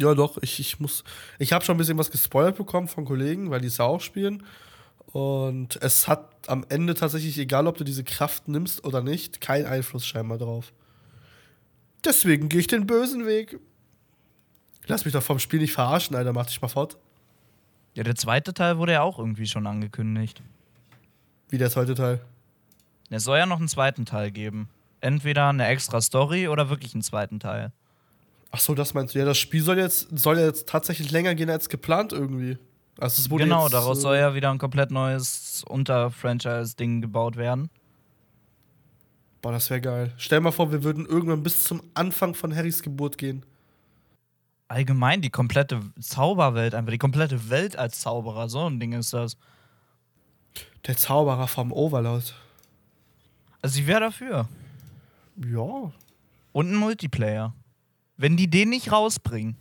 [0.00, 1.02] Ja, doch, ich, ich muss.
[1.38, 4.44] Ich habe schon ein bisschen was gespoilert bekommen von Kollegen, weil die es auch spielen.
[5.12, 9.66] Und es hat am Ende tatsächlich, egal ob du diese Kraft nimmst oder nicht, keinen
[9.66, 10.72] Einfluss scheinbar drauf.
[12.04, 13.58] Deswegen gehe ich den bösen Weg.
[14.86, 16.96] Lass mich doch vom Spiel nicht verarschen, Alter, mach dich mal fort.
[17.94, 20.42] Ja, der zweite Teil wurde ja auch irgendwie schon angekündigt.
[21.48, 22.20] Wie der zweite Teil.
[23.10, 24.68] Es soll ja noch einen zweiten Teil geben.
[25.00, 27.72] Entweder eine extra Story oder wirklich einen zweiten Teil.
[28.50, 29.18] Ach so, das meinst du?
[29.18, 32.56] Ja, das Spiel soll jetzt, soll jetzt tatsächlich länger gehen als geplant irgendwie.
[32.98, 37.36] Also es wurde genau, jetzt, daraus äh, soll ja wieder ein komplett neues Unter-Franchise-Ding gebaut
[37.36, 37.70] werden.
[39.40, 40.12] Boah, das wäre geil.
[40.16, 43.44] Stell mal vor, wir würden irgendwann bis zum Anfang von Harrys Geburt gehen.
[44.66, 49.36] Allgemein die komplette Zauberwelt, einfach die komplette Welt als Zauberer, so ein Ding ist das.
[50.86, 52.34] Der Zauberer vom Overlord.
[53.62, 54.48] Also ich wäre dafür.
[55.36, 55.92] Ja,
[56.52, 57.54] Und ein Multiplayer.
[58.18, 59.56] Wenn die den nicht rausbringen.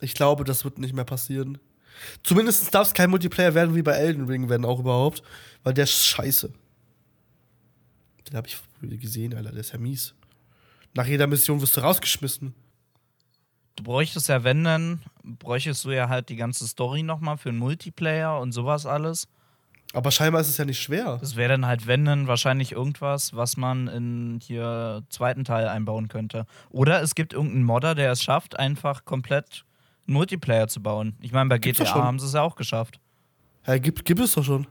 [0.00, 1.58] ich glaube, das wird nicht mehr passieren.
[2.22, 5.22] Zumindest darf es kein Multiplayer werden wie bei Elden Ring, wenn auch überhaupt.
[5.64, 6.52] Weil der ist scheiße.
[8.28, 9.50] Den habe ich gesehen, Alter.
[9.50, 10.14] Der ist ja mies.
[10.94, 12.54] Nach jeder Mission wirst du rausgeschmissen.
[13.76, 17.58] Du bräuchtest ja, wenn dann, bräuchtest du ja halt die ganze Story nochmal für einen
[17.58, 19.26] Multiplayer und sowas alles.
[19.92, 21.18] Aber scheinbar ist es ja nicht schwer.
[21.20, 26.08] Das wäre dann halt, wenn dann, wahrscheinlich irgendwas, was man in hier zweiten Teil einbauen
[26.08, 26.46] könnte.
[26.70, 29.64] Oder es gibt irgendeinen Modder, der es schafft, einfach komplett
[30.06, 31.16] einen Multiplayer zu bauen.
[31.20, 33.00] Ich meine, bei Gibt's GTA haben sie es ja auch geschafft.
[33.66, 34.68] Ja, gibt, gibt es doch schon.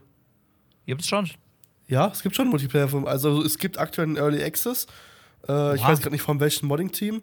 [0.86, 1.28] Gibt's schon.
[1.86, 2.88] Ja, es gibt schon Multiplayer.
[3.06, 4.86] Also es gibt aktuell einen Early Access.
[5.46, 7.20] Äh, ich weiß gerade nicht von welchem Modding-Team.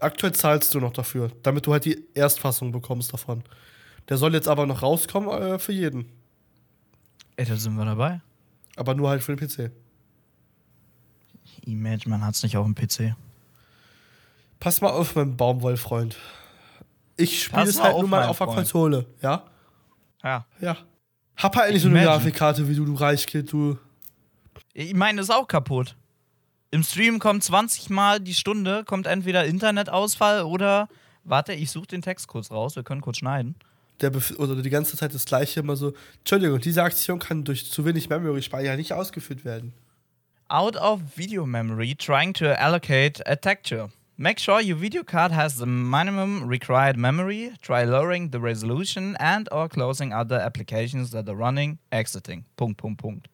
[0.00, 3.44] Aktuell zahlst du noch dafür, damit du halt die Erstfassung bekommst davon.
[4.08, 6.06] Der soll jetzt aber noch rauskommen äh, für jeden.
[7.36, 8.20] Ey, da sind wir dabei.
[8.76, 9.70] Aber nur halt für den PC.
[11.66, 13.14] Image, man hat's nicht auf dem PC.
[14.60, 16.16] Pass mal auf, mein Baumwollfreund.
[17.16, 18.46] Ich spiele es halt nur mal auf der.
[18.46, 19.44] Konsole, ja?
[20.22, 20.46] Ja.
[20.60, 20.76] Ja.
[21.36, 22.18] Hab halt nicht so eine Imagine.
[22.18, 23.78] Grafikkarte wie du, du Reichkind, du.
[24.72, 25.96] Ich meine, ist auch kaputt.
[26.70, 30.88] Im Stream kommt 20 Mal die Stunde, kommt entweder Internetausfall oder.
[31.24, 33.56] Warte, ich suche den Text kurz raus, wir können kurz schneiden.
[34.00, 35.94] Der bef- oder die ganze Zeit das gleiche immer so.
[36.18, 39.72] Entschuldigung, diese Aktion kann durch zu wenig Memory-Speicher nicht ausgeführt werden.
[40.48, 43.90] Out of video memory, trying to allocate a texture.
[44.18, 47.52] Make sure your video card has the minimum required memory.
[47.60, 52.44] Try lowering the resolution and or closing other applications that are running, exiting.
[52.56, 53.28] Punkt, Punkt, Punkt.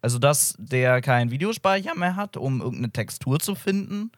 [0.00, 4.12] Also, dass der keinen Videospeicher mehr hat, um irgendeine Textur zu finden.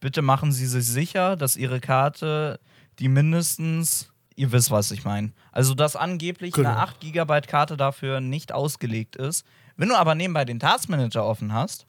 [0.00, 2.58] Bitte machen Sie sich sicher, dass Ihre Karte
[2.98, 5.32] die mindestens, ihr wisst, was ich meine.
[5.52, 6.70] Also, dass angeblich Genau.
[6.70, 9.44] eine 8 GB Karte dafür nicht ausgelegt ist.
[9.76, 11.86] Wenn du aber nebenbei den Taskmanager offen hast,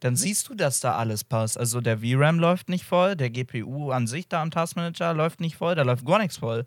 [0.00, 1.58] dann siehst du, dass da alles passt.
[1.58, 5.56] Also der VRAM läuft nicht voll, der GPU an sich da am Taskmanager läuft nicht
[5.56, 6.66] voll, da läuft gar nichts voll.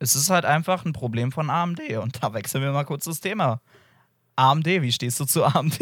[0.00, 1.80] Es ist halt einfach ein Problem von AMD.
[2.02, 3.60] Und da wechseln wir mal kurz das Thema.
[4.36, 5.80] AMD, wie stehst du zu AMD?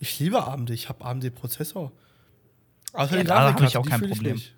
[0.00, 1.92] Ich liebe AMD, ich habe AMD-Prozessor.
[2.92, 4.34] Außer Ja, da hab Grafikkarte, ich auch kein Problem.
[4.36, 4.54] nicht.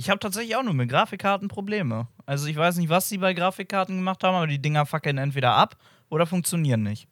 [0.00, 2.08] Ich habe tatsächlich auch nur mit Grafikkarten Probleme.
[2.24, 5.52] Also ich weiß nicht, was sie bei Grafikkarten gemacht haben, aber die Dinger fackeln entweder
[5.52, 5.76] ab
[6.08, 7.06] oder funktionieren nicht.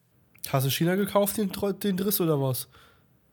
[0.51, 2.67] Hast du China gekauft, den, den Driss oder was?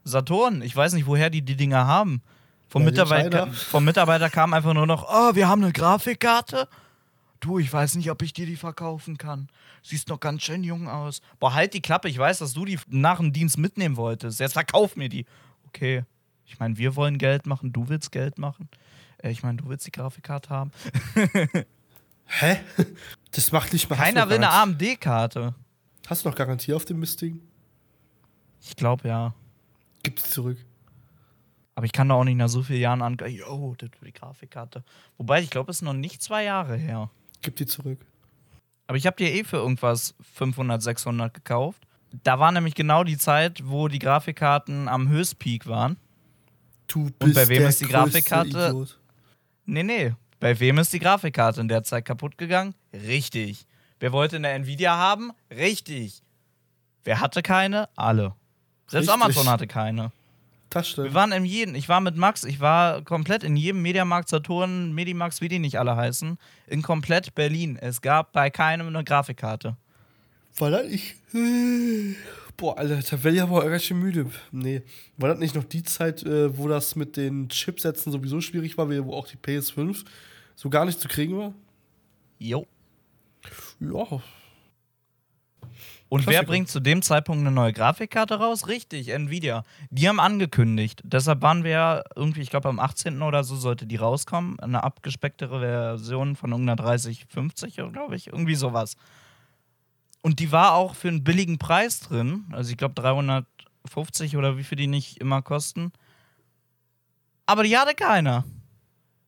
[0.04, 2.22] Saturn, ich weiß nicht, woher die die Dinger haben.
[2.68, 6.68] Vom, Ja, Mitarbeiter, vom Mitarbeiter kam einfach nur noch, oh, wir haben eine Grafikkarte.
[7.40, 9.48] Du, ich weiß nicht, ob ich dir die verkaufen kann.
[9.84, 11.22] Siehst noch ganz schön jung aus.
[11.40, 14.42] Boah, halt die Klappe, ich weiß, dass du die nach dem Dienst mitnehmen wolltest.
[14.42, 15.26] Jetzt verkauf mir die.
[15.68, 16.04] Okay.
[16.46, 18.68] Ich meine, wir wollen Geld machen, du willst Geld machen.
[19.26, 20.72] Äh, ich meine, du willst die Grafikkarte haben.
[22.26, 22.58] Hä?
[23.32, 23.98] Das macht nicht mal.
[23.98, 25.56] Keiner will eine AMD-Karte.
[26.08, 27.42] Hast du noch Garantie auf dem Mistding?
[28.62, 29.34] Ich glaube ja.
[30.04, 30.58] Gib die zurück.
[31.76, 33.18] Aber ich kann da auch nicht nach so vielen Jahren an.
[33.28, 34.84] Jo, das für die Grafikkarte.
[35.18, 37.10] Wobei, ich glaube, es ist noch nicht zwei Jahre her.
[37.42, 38.00] Gib die zurück.
[38.88, 41.86] Aber ich habe dir eh für irgendwas 500, 600 gekauft.
[42.24, 45.98] Da war nämlich genau die Zeit, wo die Grafikkarten am Höchstpeak waren.
[46.88, 48.70] Du bist bei wem der ist die Grafikkarte?
[48.70, 49.00] Idiot.
[49.66, 50.14] Nee, nee.
[50.40, 52.76] Bei wem ist die Grafikkarte in der Zeit kaputt gegangen?
[52.94, 53.66] Richtig.
[54.00, 55.32] Wer wollte eine Nvidia haben?
[55.50, 56.22] Richtig.
[57.04, 57.90] Wer hatte keine?
[57.96, 58.36] Alle.
[58.88, 59.24] Selbst Richtig.
[59.24, 60.12] Amazon hatte keine.
[60.70, 61.08] Das stimmt.
[61.08, 64.94] Wir waren in jedem, ich war mit Max, ich war komplett in jedem Mediamarkt, Saturn,
[64.94, 67.78] Medimax, wie die nicht alle heißen, in komplett Berlin.
[67.80, 69.78] Es gab bei keinem eine Grafikkarte.
[70.58, 71.16] Das nicht.
[72.58, 74.30] Boah, Alter, da werde ich aber auch ganz schön müde.
[74.52, 74.82] Nee.
[75.18, 78.90] War das nicht noch die Zeit, äh, wo das mit den Chipsätzen sowieso schwierig war,
[78.90, 80.06] wo auch die PS5
[80.56, 81.54] so gar nicht zu kriegen war?
[82.40, 82.66] Jo.
[83.80, 84.22] Ja.
[86.08, 86.46] Und wer Klassiker.
[86.46, 88.68] bringt zu dem Zeitpunkt eine neue Grafikkarte raus?
[88.68, 89.64] Richtig, Nvidia.
[89.90, 91.02] Die haben angekündigt.
[91.04, 93.22] Deshalb waren wir ja irgendwie, ich glaube am 18.
[93.22, 94.60] oder so sollte die rauskommen.
[94.60, 98.28] Eine abgespecktere Version von irgendeiner 3050, glaube ich.
[98.28, 98.96] Irgendwie sowas.
[100.26, 102.46] Und die war auch für einen billigen Preis drin.
[102.52, 105.92] Also ich glaube 350 oder wie viel die nicht immer kosten.
[107.46, 108.44] Aber die hatte keiner.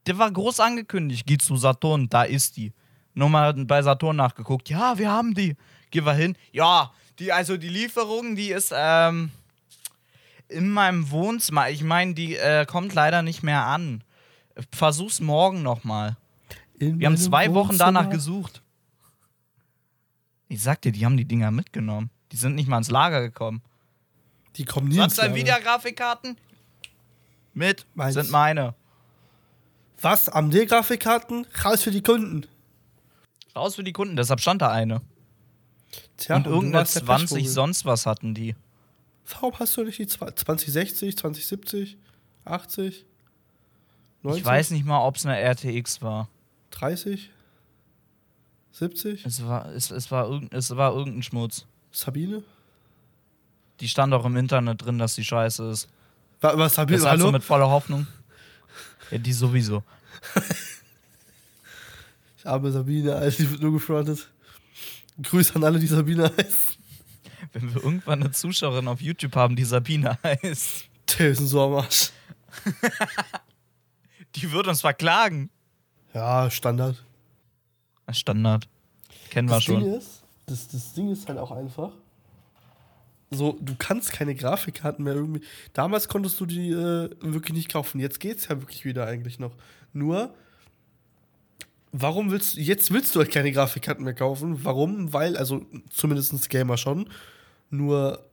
[0.07, 1.27] Der war groß angekündigt.
[1.27, 2.73] Geh zu Saturn, da ist die.
[3.13, 4.69] Nochmal bei Saturn nachgeguckt.
[4.69, 5.55] Ja, wir haben die.
[5.91, 6.36] Gehen wir hin.
[6.51, 9.29] Ja, die, also die Lieferung, die ist ähm,
[10.47, 11.69] in meinem Wohnzimmer.
[11.69, 14.03] Ich meine, die äh, kommt leider nicht mehr an.
[14.73, 16.17] Versuch's morgen nochmal.
[16.73, 18.15] Wir haben zwei Wochen danach Wohnzimmer.
[18.15, 18.63] gesucht.
[20.49, 22.10] Ich sag dir, die haben die Dinger mitgenommen.
[22.31, 23.62] Die sind nicht mal ins Lager gekommen.
[24.55, 25.36] Die kommen nie Sonst ins Lager.
[25.36, 26.38] wieder Grafikkarten?
[27.53, 27.86] Mit.
[27.95, 28.13] Meins.
[28.15, 28.75] Sind meine.
[30.01, 30.29] Was?
[30.29, 31.45] AMD-Grafikkarten?
[31.65, 32.45] Raus für die Kunden.
[33.55, 35.01] Raus für die Kunden, deshalb stand da eine.
[36.17, 37.51] Tja, und du irgendeine warst der 20 Pechvogel.
[37.51, 38.55] sonst was hatten die.
[39.31, 41.97] Warum hast du nicht die zwei- 2060, 2070,
[42.45, 43.05] 80,
[44.21, 46.29] 90, Ich weiß nicht mal, ob es eine RTX war.
[46.71, 47.31] 30,
[48.71, 49.25] 70?
[49.25, 51.65] Es war, es, es, war irgend, es war irgendein Schmutz.
[51.91, 52.43] Sabine?
[53.80, 55.88] Die stand auch im Internet drin, dass die scheiße ist.
[56.41, 56.97] Wa- Was Sabine?
[56.99, 57.32] Das also Hallo?
[57.34, 58.06] mit voller Hoffnung.
[59.12, 59.84] Ja, die sowieso.
[62.43, 64.30] Arme Sabine, Alter, die wird nur gefrontet.
[65.21, 66.75] Grüße an alle, die Sabine heißen.
[67.53, 70.86] Wenn wir irgendwann eine Zuschauerin auf YouTube haben, die Sabine heißt,
[71.19, 72.12] Der ist ein so am Arsch.
[74.36, 75.49] die wird uns verklagen.
[76.13, 77.03] Ja, Standard.
[78.13, 78.67] Standard.
[79.29, 79.83] Kennen wir Das schon.
[79.83, 81.91] Ding ist, das, das Ding ist halt auch einfach.
[83.29, 85.41] So, du kannst keine Grafikkarten mehr irgendwie.
[85.73, 87.99] Damals konntest du die äh, wirklich nicht kaufen.
[87.99, 89.51] Jetzt geht's ja wirklich wieder eigentlich noch.
[89.91, 90.33] Nur,
[91.91, 94.63] warum willst du, jetzt willst du halt keine Grafikkarten mehr kaufen?
[94.63, 95.11] Warum?
[95.11, 97.09] Weil, also zumindest Gamer schon.
[97.69, 98.23] Nur,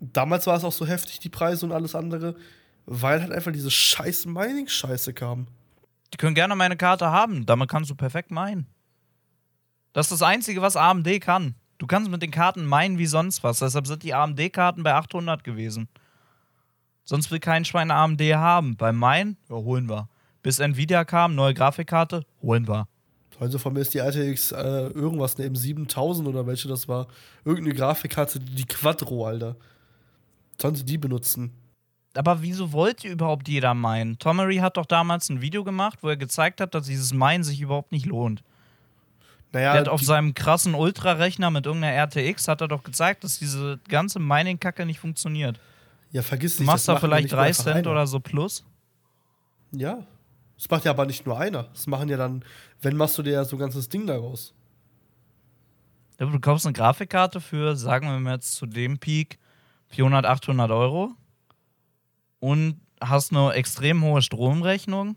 [0.00, 2.36] damals war es auch so heftig, die Preise und alles andere,
[2.84, 5.46] weil halt einfach diese scheiß Mining-Scheiße kam.
[6.12, 7.46] Die können gerne meine Karte haben.
[7.46, 8.66] Damit kannst du perfekt meinen.
[9.96, 11.54] Das ist das Einzige, was AMD kann.
[11.78, 13.60] Du kannst mit den Karten meinen wie sonst was.
[13.60, 15.88] Deshalb sind die AMD-Karten bei 800 gewesen.
[17.04, 18.76] Sonst will kein Schwein AMD haben.
[18.76, 20.10] Beim Meinen, ja, holen wir.
[20.42, 22.88] Bis Nvidia kam, neue Grafikkarte, holen wir.
[23.40, 27.06] Also von mir ist die RTX äh, irgendwas, ne, eben 7000 oder welche das war.
[27.46, 29.56] Irgendeine Grafikkarte, die Quattro, Alter.
[30.60, 31.54] Sollen sie die benutzen?
[32.12, 34.18] Aber wieso wollte überhaupt jeder meinen?
[34.18, 37.62] Tomery hat doch damals ein Video gemacht, wo er gezeigt hat, dass dieses Meinen sich
[37.62, 38.42] überhaupt nicht lohnt.
[39.52, 43.38] Naja, Der hat auf seinem krassen Ultrarechner mit irgendeiner RTX hat er doch gezeigt, dass
[43.38, 45.58] diese ganze Mining-Kacke nicht funktioniert.
[46.10, 46.66] ja, vergiss Du nicht.
[46.66, 47.90] machst das da vielleicht nicht nur 3 einfach Cent einer.
[47.90, 48.64] oder so plus.
[49.72, 50.06] Ja.
[50.56, 51.64] Das macht ja aber nicht nur einer.
[51.64, 52.44] Das machen ja dann,
[52.80, 54.52] wenn machst du dir ja so ein ganzes Ding daraus.
[56.18, 59.38] Ja, Du kaufst eine Grafikkarte für, sagen wir mal jetzt zu dem Peak,
[59.88, 61.12] 400, 800 Euro
[62.40, 65.16] und hast eine extrem hohe Stromrechnung.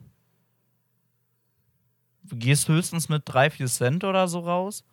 [2.32, 4.84] Gehst höchstens mit 3, 4 Cent oder so raus.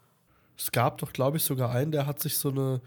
[0.58, 2.80] Es gab doch, glaube ich, sogar einen, der hat sich so eine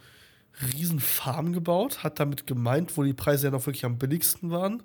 [0.74, 4.84] riesen Farm gebaut, hat damit gemeint, wo die Preise ja noch wirklich am billigsten waren.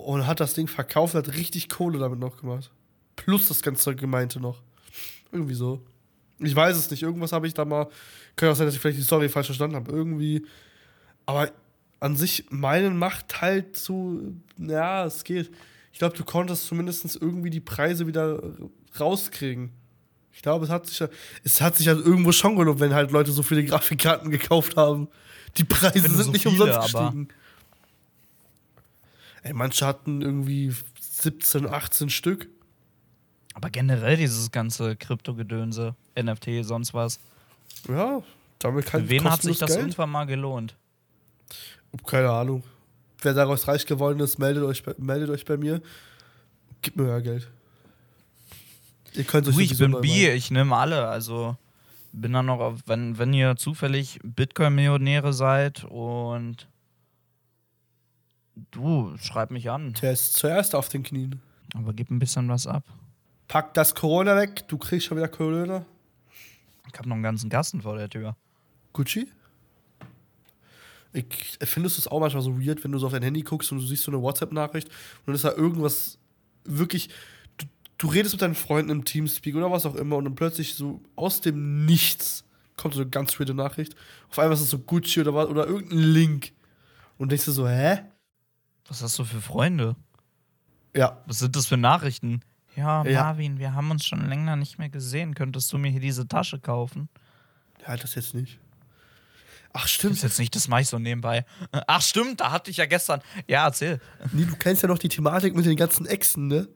[0.00, 2.70] und hat das Ding verkauft, hat richtig Kohle damit noch gemacht.
[3.16, 4.62] Plus das ganze Gemeinte noch.
[5.30, 5.82] Irgendwie so.
[6.38, 7.02] Ich weiß es nicht.
[7.02, 7.88] Irgendwas habe ich da mal.
[8.34, 9.92] Könnte auch sein, dass ich vielleicht die Story falsch verstanden habe.
[9.92, 10.46] Irgendwie.
[11.26, 11.50] Aber
[12.00, 14.20] an sich, meinen macht halt so.
[14.56, 15.50] Ja, es geht.
[15.92, 18.42] Ich glaube, du konntest zumindest irgendwie die Preise wieder
[18.98, 19.72] rauskriegen.
[20.32, 21.08] Ich glaube, es hat sich ja,
[21.44, 25.08] es hat sich halt irgendwo schon gelohnt, wenn halt Leute so viele Grafikkarten gekauft haben.
[25.56, 27.28] Die Preise sind so nicht viele, umsonst gestiegen.
[29.42, 32.48] Ey, manche hatten irgendwie 17, 18 Stück.
[33.54, 37.18] Aber generell dieses ganze Krypto-Gedönse, NFT, sonst was.
[37.88, 38.22] Ja,
[38.58, 39.80] damit kann Für wen hat sich das Geld.
[39.80, 40.76] irgendwann mal gelohnt?
[42.06, 42.62] Keine Ahnung.
[43.22, 45.80] Wer daraus reich geworden ist, meldet euch, bei- meldet euch bei mir.
[46.82, 47.50] Gib mir euer Geld.
[49.14, 50.36] Ihr könnt euch Du, ich bin bi, machen.
[50.36, 51.08] ich nehme alle.
[51.08, 51.56] Also
[52.12, 56.66] bin dann noch, auf, wenn, wenn ihr zufällig Bitcoin-Millionäre seid und
[58.70, 59.92] du, schreib mich an.
[60.00, 61.40] Der ist zuerst auf den Knien.
[61.74, 62.84] Aber gib ein bisschen was ab.
[63.48, 65.84] Pack das Corona weg, du kriegst schon wieder Corona.
[66.92, 68.36] Ich hab noch einen ganzen Gasten vor der Tür.
[68.92, 69.28] Gucci?
[71.12, 73.72] Ich, findest du es auch manchmal so weird, wenn du so auf dein Handy guckst
[73.72, 76.18] und du siehst so eine WhatsApp-Nachricht und dann ist da irgendwas
[76.64, 77.08] wirklich.
[77.56, 77.66] Du,
[77.98, 81.00] du redest mit deinen Freunden im Teamspeak oder was auch immer und dann plötzlich so
[81.16, 82.44] aus dem Nichts
[82.76, 83.94] kommt so eine ganz weirde Nachricht.
[84.30, 86.52] Auf einmal ist es so Gucci oder was oder irgendein Link.
[87.18, 88.00] Und denkst du so, hä?
[88.88, 89.96] Was hast du für Freunde?
[90.96, 91.22] Ja.
[91.26, 92.40] Was sind das für Nachrichten?
[92.76, 93.24] Ja, Ja.
[93.24, 95.34] Marvin, wir haben uns schon länger nicht mehr gesehen.
[95.34, 97.08] Könntest du mir hier diese Tasche kaufen?
[97.86, 98.58] Ja, das jetzt nicht.
[99.72, 100.14] Ach, Das stimmt.
[100.14, 101.44] ist jetzt nicht, das mache ich so nebenbei.
[101.86, 103.20] Ach, stimmt, da hatte ich ja gestern.
[103.46, 104.00] Ja, erzähl.
[104.32, 106.68] Nee, du kennst ja noch die Thematik mit den ganzen Exen, ne?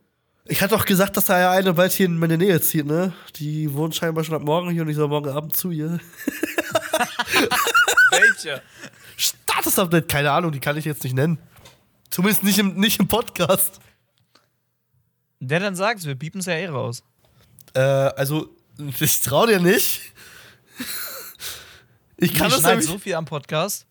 [0.46, 3.12] Ich hatte doch gesagt, dass da ja eine bald hier in meine Nähe zieht, ne?
[3.36, 5.98] Die wohnt scheinbar schon ab morgen hier und ich soll morgen Abend zu ihr.
[8.10, 8.62] Welche?
[9.16, 11.38] Status-Update, keine Ahnung, die kann ich jetzt nicht nennen.
[12.10, 13.80] Zumindest nicht im, nicht im Podcast.
[15.40, 17.02] Der dann sagt's, wir piepen es ja eh raus.
[17.74, 18.54] Äh, also,
[19.00, 20.00] ich trau dir nicht.
[22.16, 22.90] Ich kann ich das schneide nämlich.
[22.90, 23.86] so viel am Podcast.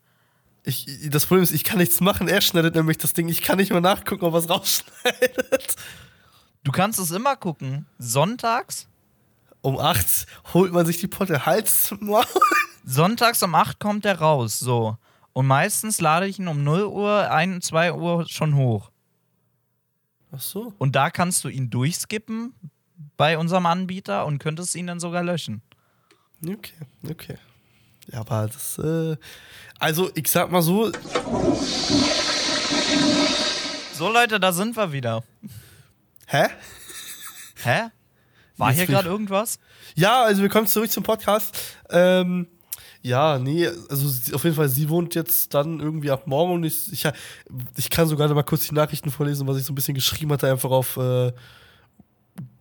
[0.63, 2.27] Ich, das Problem ist, ich kann nichts machen.
[2.27, 3.27] Er schneidet nämlich das Ding.
[3.27, 5.75] Ich kann nicht mal nachgucken, ob er es rausschneidet.
[6.63, 7.85] Du kannst es immer gucken.
[7.97, 8.87] Sonntags.
[9.61, 11.45] Um 8 holt man sich die Potte.
[11.45, 12.23] Hals, Maul.
[12.85, 14.59] Sonntags um 8 kommt der raus.
[14.59, 14.97] So.
[15.33, 18.91] Und meistens lade ich ihn um 0 Uhr, 1, 2 Uhr schon hoch.
[20.31, 20.73] Ach so.
[20.77, 22.53] Und da kannst du ihn durchskippen
[23.17, 25.61] bei unserem Anbieter und könntest ihn dann sogar löschen.
[26.45, 26.73] Okay,
[27.09, 27.37] okay.
[28.11, 29.15] Ja, aber das, äh,
[29.79, 30.91] also ich sag mal so,
[33.93, 35.23] So, Leute, da sind wir wieder.
[36.27, 36.47] hä?
[37.63, 37.89] Hä?
[38.57, 39.59] War Jetzt hier gerade irgendwas?
[39.95, 41.55] Ja, also wir kommen zurück zum Podcast.
[41.89, 42.47] Ähm,
[43.01, 46.91] ja, nee, also auf jeden Fall, sie wohnt jetzt dann irgendwie ab morgen und ich,
[46.91, 47.05] ich,
[47.77, 50.49] ich kann sogar mal kurz die Nachrichten vorlesen, was ich so ein bisschen geschrieben hatte,
[50.49, 51.31] einfach auf äh,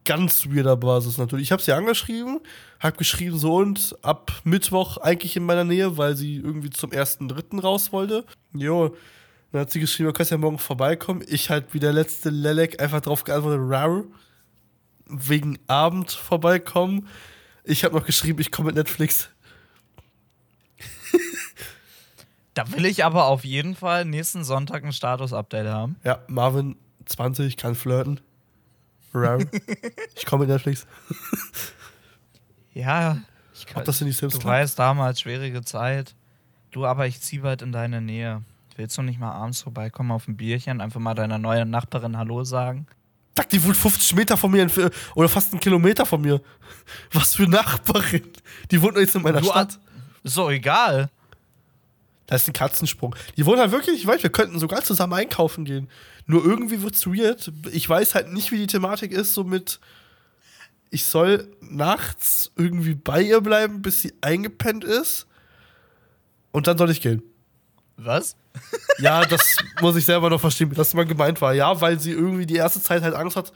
[0.05, 1.49] ganz weirder Basis natürlich.
[1.49, 2.41] Ich habe sie angeschrieben,
[2.81, 7.61] habe geschrieben so und ab Mittwoch eigentlich in meiner Nähe, weil sie irgendwie zum 1.3.
[7.61, 8.25] raus wollte.
[8.53, 8.97] Jo,
[9.53, 11.23] dann hat sie geschrieben, du kannst ja morgen vorbeikommen.
[11.29, 14.05] Ich halt wie der letzte Lelek einfach drauf geantwortet, rar
[15.07, 17.07] wegen Abend vorbeikommen.
[17.65, 19.29] Ich habe noch geschrieben, ich komme mit Netflix.
[22.55, 25.97] Da will ich aber auf jeden Fall nächsten Sonntag ein Status-Update haben.
[26.05, 26.77] Ja, Marvin
[27.07, 28.21] 20 kann flirten.
[30.15, 30.87] Ich komme mit Netflix.
[32.75, 33.19] Ja,
[33.55, 34.55] ich kann, Ob das in die Sims du klappt?
[34.61, 36.15] weißt, damals schwierige Zeit.
[36.71, 38.43] Du, aber ich zieh bald in deine Nähe.
[38.77, 42.45] Willst du nicht mal abends vorbeikommen auf ein Bierchen, einfach mal deiner neuen Nachbarin Hallo
[42.45, 42.87] sagen?
[43.35, 44.71] Dack, die wohnt 50 Meter von mir
[45.15, 46.41] oder fast einen Kilometer von mir.
[47.13, 48.23] Was für Nachbarin.
[48.71, 49.79] Die wohnt jetzt in meiner Du, Stadt.
[50.23, 51.11] Ist doch egal.
[52.27, 53.15] Da ist ein Katzensprung.
[53.37, 54.23] Die wohnen halt wirklich nicht weit.
[54.23, 55.89] Wir könnten sogar zusammen einkaufen gehen.
[56.27, 57.51] Nur irgendwie wird's weird.
[57.73, 59.81] Ich weiß halt nicht, wie die Thematik ist, so mit.
[60.91, 65.27] Ich soll nachts irgendwie bei ihr bleiben, bis sie eingepennt ist.
[66.53, 67.23] Und dann soll ich gehen.
[67.97, 68.37] Was?
[68.99, 71.55] Ja, das muss ich selber noch verstehen, wie das mal gemeint war.
[71.55, 73.53] Ja, weil sie irgendwie die erste Zeit halt Angst hat.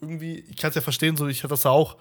[0.00, 1.96] Irgendwie, ich kann es ja verstehen, so ich hatte das ja auch.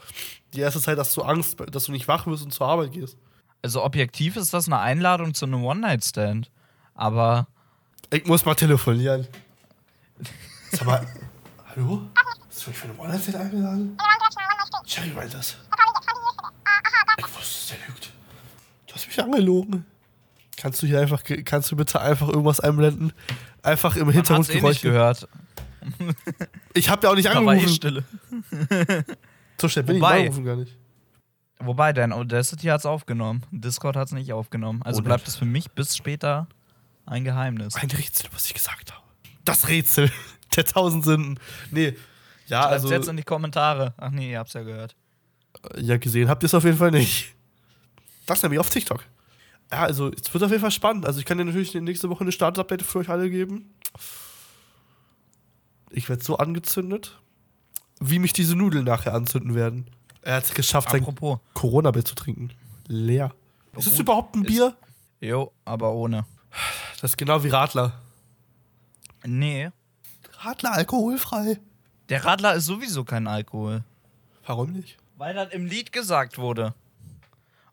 [0.53, 3.17] Die erste Zeit hast du Angst, dass du nicht wach wirst und zur Arbeit gehst.
[3.61, 6.49] Also objektiv ist das eine Einladung zu einem One-Night-Stand.
[6.95, 7.47] Aber
[8.09, 9.27] Ich muss mal telefonieren.
[10.71, 11.07] Sag mal,
[11.67, 12.01] hallo?
[12.49, 12.93] Hast du mich für eine
[13.39, 13.97] eingeladen?
[14.85, 15.57] Jerry meint das.
[17.17, 18.11] Ich wusste, der lügt.
[18.87, 19.85] Du hast mich angelogen.
[20.57, 23.13] Kannst du hier einfach, kannst du bitte einfach irgendwas einblenden?
[23.63, 25.27] Einfach im Hintergrund eh nicht gehört.
[26.73, 27.73] Ich habe ja auch nicht Da war eh angerufen.
[27.75, 28.03] Stille.
[29.61, 30.75] So schnell bin Wobei- ich angerufen gar nicht.
[31.61, 33.43] Wobei, dein Audacity hat's aufgenommen.
[33.51, 34.81] Discord hat's nicht aufgenommen.
[34.83, 36.47] Also Oh, bleibt es für mich bis später
[37.05, 37.75] ein Geheimnis.
[37.75, 39.03] Ein Rätsel, was ich gesagt habe.
[39.49, 40.11] Das Rätsel
[40.55, 41.39] der tausend Sünden.
[41.71, 41.95] Nee.
[42.47, 42.91] Ja, Schreibt's also.
[42.93, 43.93] jetzt in die Kommentare.
[43.97, 44.95] Ach nee, ihr habt's ja gehört.
[45.77, 47.33] Ja, gesehen habt ihr es auf jeden Fall nicht.
[48.25, 49.03] Das nämlich auf TikTok.
[49.71, 51.05] Ja, also, es wird auf jeden Fall spannend.
[51.05, 53.71] Also, ich kann dir natürlich nächste Woche eine Status-Update für euch alle geben.
[55.91, 57.19] Ich werde so angezündet,
[57.99, 59.89] wie mich diese Nudeln nachher anzünden werden.
[60.21, 61.39] Er hat es geschafft, sein Apropos.
[61.53, 62.51] Corona-Bier zu trinken.
[62.87, 63.33] Leer.
[63.77, 63.99] Ist Gut.
[63.99, 64.75] überhaupt ein Ist- Bier?
[65.21, 66.25] Jo, aber ohne.
[67.01, 67.93] Das ist genau wie Radler.
[69.25, 69.71] Nee.
[70.39, 71.59] Radler alkoholfrei.
[72.09, 73.83] Der Radler ist sowieso kein Alkohol.
[74.45, 74.97] Warum nicht?
[75.17, 76.73] Weil das im Lied gesagt wurde.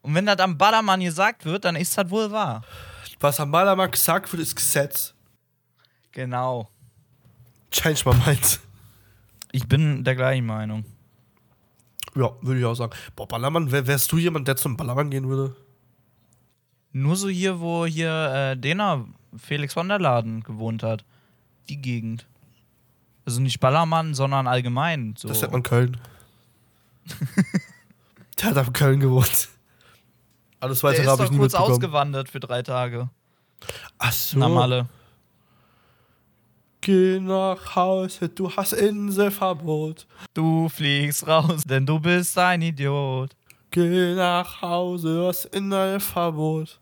[0.03, 2.63] Und wenn das am Ballermann gesagt wird, dann ist das wohl wahr.
[3.21, 5.15] Was am Ballermann gesagt wird, ist Gesetz.
[6.13, 6.69] Genau.
[7.71, 8.61] Change my mind.
[9.53, 10.85] Ich bin der gleichen Meinung.
[12.15, 12.93] Ja, würde ich auch sagen.
[13.15, 15.57] Boah, Ballermann, wär, wärst du jemand, der zum Ballermann gehen würde?
[16.93, 21.05] Nur so hier, wo hier äh, Dena Felix von der Laden gewohnt hat.
[21.69, 22.27] Die Gegend.
[23.25, 25.15] Also nicht Ballermann, sondern allgemein.
[25.19, 25.29] So.
[25.29, 25.97] Das nennt man Köln.
[28.41, 29.49] der hat auf Köln gewohnt.
[30.61, 31.75] Alles weitere habe ich nie kurz mitbekommen.
[31.75, 33.09] ausgewandert für drei Tage.
[33.99, 34.39] Ach so.
[34.39, 34.89] Na Malle.
[36.81, 40.07] Geh nach Hause, du hast Inselverbot.
[40.35, 43.33] Du fliegst raus, denn du bist ein Idiot.
[43.73, 46.79] Geh nach Hause, du hast Inselverbot.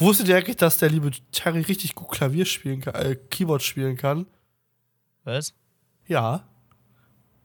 [0.00, 3.96] Wusstet ihr eigentlich, dass der liebe Terry richtig gut Klavier spielen kann, äh, Keyboard spielen
[3.96, 4.26] kann?
[5.24, 5.54] Was?
[6.06, 6.44] Ja.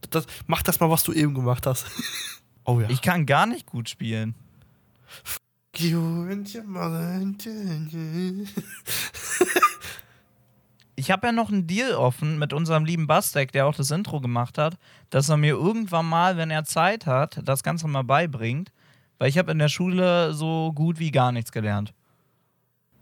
[0.10, 1.86] Das, mach das mal, was du eben gemacht hast.
[2.64, 2.90] oh ja.
[2.90, 4.36] Ich kann gar nicht gut spielen.
[10.98, 14.22] Ich habe ja noch einen Deal offen mit unserem lieben Bastek, der auch das Intro
[14.22, 14.78] gemacht hat,
[15.10, 18.72] dass er mir irgendwann mal, wenn er Zeit hat, das Ganze mal beibringt.
[19.18, 21.94] Weil ich habe in der Schule so gut wie gar nichts gelernt.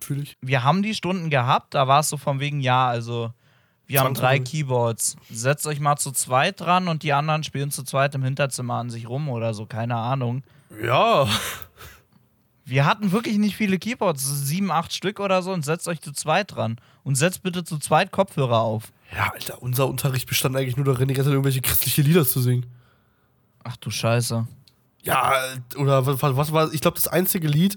[0.04, 0.38] Fühl ich.
[0.42, 3.32] Wir haben die Stunden gehabt, da war es so von wegen, ja, also
[3.86, 4.40] wir haben drei.
[4.40, 5.18] Keyboards.
[5.30, 8.90] Setzt euch mal zu zweit dran und die anderen spielen zu zweit im Hinterzimmer an
[8.90, 10.44] sich rum oder so, keine Ahnung.
[10.82, 11.28] Ja.
[12.66, 16.14] Wir hatten wirklich nicht viele Keyboards, sieben, acht Stück oder so und setzt euch zu
[16.14, 16.78] zweit dran.
[17.04, 18.94] Und setzt bitte zu zweit Kopfhörer auf.
[19.14, 22.40] Ja, Alter, unser Unterricht bestand eigentlich nur darin, die ganze Zeit irgendwelche christliche Lieder zu
[22.40, 22.66] singen.
[23.66, 24.48] Ach du Scheiße.
[25.04, 25.34] Ja,
[25.76, 27.76] oder was, was war, ich glaube, das einzige Lied,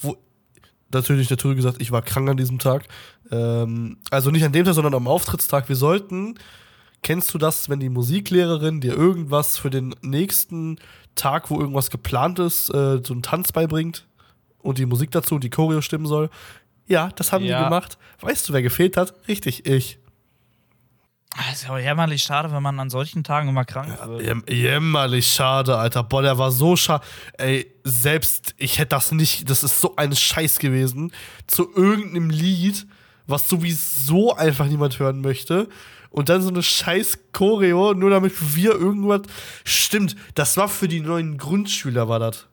[0.00, 0.16] wo,
[0.92, 2.84] natürlich, natürlich gesagt, ich war krank an diesem Tag.
[3.30, 5.68] Ähm, also nicht an dem Tag, sondern am Auftrittstag.
[5.68, 6.34] Wir sollten,
[7.02, 10.78] kennst du das, wenn die Musiklehrerin dir irgendwas für den nächsten
[11.14, 14.06] Tag, wo irgendwas geplant ist, äh, so einen Tanz beibringt
[14.60, 16.30] und die Musik dazu und die Choreo stimmen soll?
[16.86, 17.58] Ja, das haben Ja.
[17.58, 17.98] die gemacht.
[18.20, 19.12] Weißt du, wer gefehlt hat?
[19.28, 19.98] Richtig, ich.
[21.36, 24.22] Das ist aber jämmerlich schade, wenn man an solchen Tagen immer krank wird.
[24.22, 26.02] Jäm jämmerlich schade, Alter.
[26.02, 27.04] Boah, der war so schade.
[27.36, 29.48] Ey, selbst ich hätte das nicht.
[29.48, 31.12] Das ist so ein Scheiß gewesen.
[31.46, 32.86] Zu irgendeinem Lied,
[33.26, 35.68] was sowieso einfach niemand hören möchte.
[36.10, 39.22] Und dann so eine scheiß Choreo, nur damit wir irgendwas.
[39.64, 42.46] Stimmt, das war für die neuen Grundschüler, war das.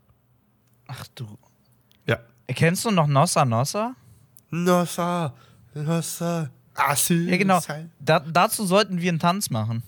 [0.88, 1.38] Ach du.
[2.06, 2.20] Ja.
[2.48, 3.96] Kennst du noch Nossa Nossa?
[4.50, 5.34] Nossa,
[5.74, 6.50] Nossa.
[6.76, 7.30] Asyl.
[7.30, 7.62] Ja, genau.
[8.00, 9.84] Da, dazu sollten wir einen Tanz machen.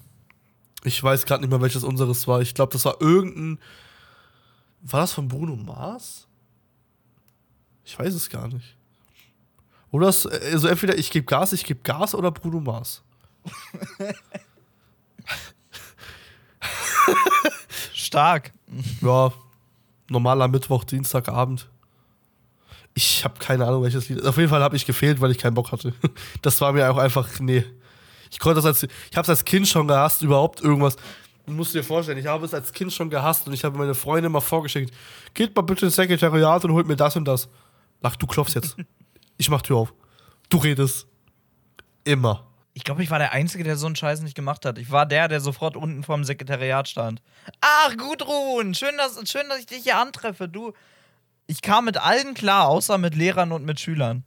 [0.83, 2.41] Ich weiß gerade nicht mehr, welches unseres war.
[2.41, 3.59] Ich glaube, das war irgendein.
[4.81, 6.27] War das von Bruno Mars?
[7.83, 8.75] Ich weiß es gar nicht.
[9.91, 13.01] Oder es, also entweder ich gebe Gas, ich gebe Gas oder Bruno Mars.
[17.93, 18.51] Stark.
[19.01, 19.31] Ja,
[20.09, 21.69] normaler Mittwoch, Dienstagabend.
[22.97, 24.25] Ich habe keine Ahnung, welches Lied.
[24.25, 25.93] Auf jeden Fall habe ich gefehlt, weil ich keinen Bock hatte.
[26.41, 27.63] Das war mir auch einfach, nee.
[28.31, 30.95] Ich konnte das als, ich habe es als Kind schon gehasst, überhaupt irgendwas.
[31.45, 33.93] Du musst dir vorstellen, ich habe es als Kind schon gehasst und ich habe meine
[33.93, 34.91] Freunde mal vorgeschickt,
[35.35, 37.47] geht mal bitte ins Sekretariat und holt mir das und das.
[38.01, 38.75] Ach, du klopfst jetzt.
[39.39, 39.93] Ich mach Tür auf.
[40.49, 41.05] Du redest.
[42.03, 42.47] Immer.
[42.73, 44.79] Ich glaube, ich war der Einzige, der so einen Scheiß nicht gemacht hat.
[44.79, 47.21] Ich war der, der sofort unten vorm Sekretariat stand.
[47.61, 50.49] Ach, Gudrun, schön, dass, schön, dass ich dich hier antreffe.
[50.49, 50.73] Du,
[51.47, 54.23] ich kam mit allen klar, außer mit Lehrern und mit Schülern.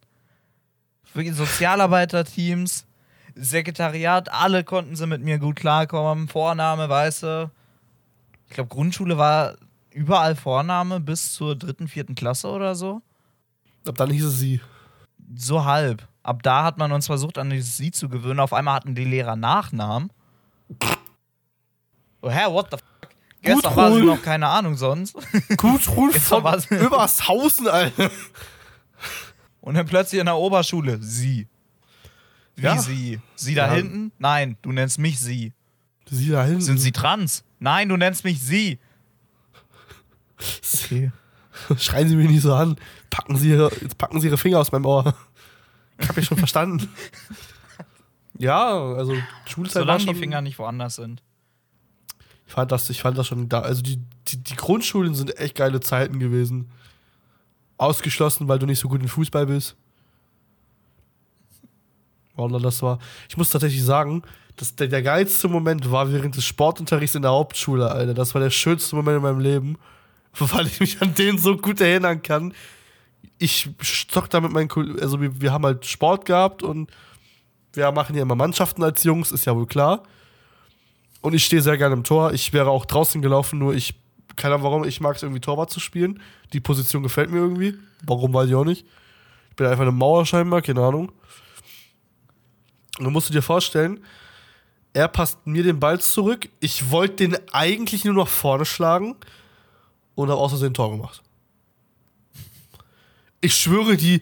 [1.12, 2.86] Wirklich Sozialarbeiterteams,
[3.34, 6.28] Sekretariat, alle konnten sie mit mir gut klarkommen.
[6.28, 7.50] Vorname, weißt du.
[8.48, 9.56] Ich glaube, Grundschule war
[9.90, 13.02] überall Vorname bis zur dritten, vierten Klasse oder so.
[13.86, 14.60] Ab dann hieß es sie.
[15.34, 16.06] So halb.
[16.22, 18.40] Ab da hat man uns versucht, an dieses Sie zu gewöhnen.
[18.40, 20.12] Auf einmal hatten die Lehrer Nachnamen.
[22.22, 22.89] Oh, hä, what the fuck?
[23.42, 25.14] Gestern war sie noch keine Ahnung sonst.
[25.56, 28.10] Gut, Ruf Jetzt von Übershausen, Alter.
[29.60, 31.46] Und dann plötzlich in der Oberschule Sie.
[32.56, 32.78] Wie Ja.
[32.78, 33.20] Sie?
[33.36, 33.74] Sie da Ja.
[33.74, 34.12] hinten?
[34.18, 35.52] Nein, du nennst mich Sie.
[36.10, 36.60] Sie da hinten.
[36.60, 37.44] Sind Sie trans?
[37.60, 38.78] Nein, du nennst mich Sie.
[40.84, 41.12] Okay.
[41.78, 42.76] Schreien Sie mich nicht so an.
[43.10, 45.14] Packen Sie jetzt packen Sie Ihre Finger aus meinem Ohr.
[45.98, 46.88] Ich hab mich schon verstanden.
[48.38, 49.14] Ja, also
[49.44, 51.22] Schulzeit war Solange schon, die Finger nicht woanders sind.
[52.50, 53.60] Ich fand das, ich fand das schon da.
[53.60, 56.68] Also die, die, die Grundschulen sind echt geile Zeiten gewesen.
[57.78, 59.76] Ausgeschlossen, weil du nicht so gut in Fußball bist.
[62.34, 62.98] Wallah, das war.
[63.28, 64.22] Ich muss tatsächlich sagen,
[64.56, 68.14] dass der, der geilste Moment war während des Sportunterrichts in der Hauptschule, Alter.
[68.14, 69.78] Das war der schönste Moment in meinem Leben.
[70.40, 72.52] Weil ich mich an den so gut erinnern kann.
[73.38, 76.90] Ich stock da mit meinen Kollegen, also wir, wir haben halt Sport gehabt und
[77.74, 80.02] wir machen hier immer Mannschaften als Jungs, ist ja wohl klar.
[81.20, 82.32] Und ich stehe sehr gerne im Tor.
[82.32, 83.94] Ich wäre auch draußen gelaufen, nur ich,
[84.36, 86.22] keine Ahnung warum, ich mag es irgendwie Torwart zu spielen.
[86.52, 87.74] Die Position gefällt mir irgendwie.
[88.04, 88.86] Warum weiß ich auch nicht.
[89.50, 91.12] Ich bin einfach eine Mauer scheinbar, keine Ahnung.
[92.98, 94.00] Und dann musst du dir vorstellen,
[94.92, 96.48] er passt mir den Ball zurück.
[96.60, 99.16] Ich wollte den eigentlich nur nach vorne schlagen
[100.14, 101.22] und habe Versehen ein Tor gemacht.
[103.40, 104.20] Ich schwöre, die,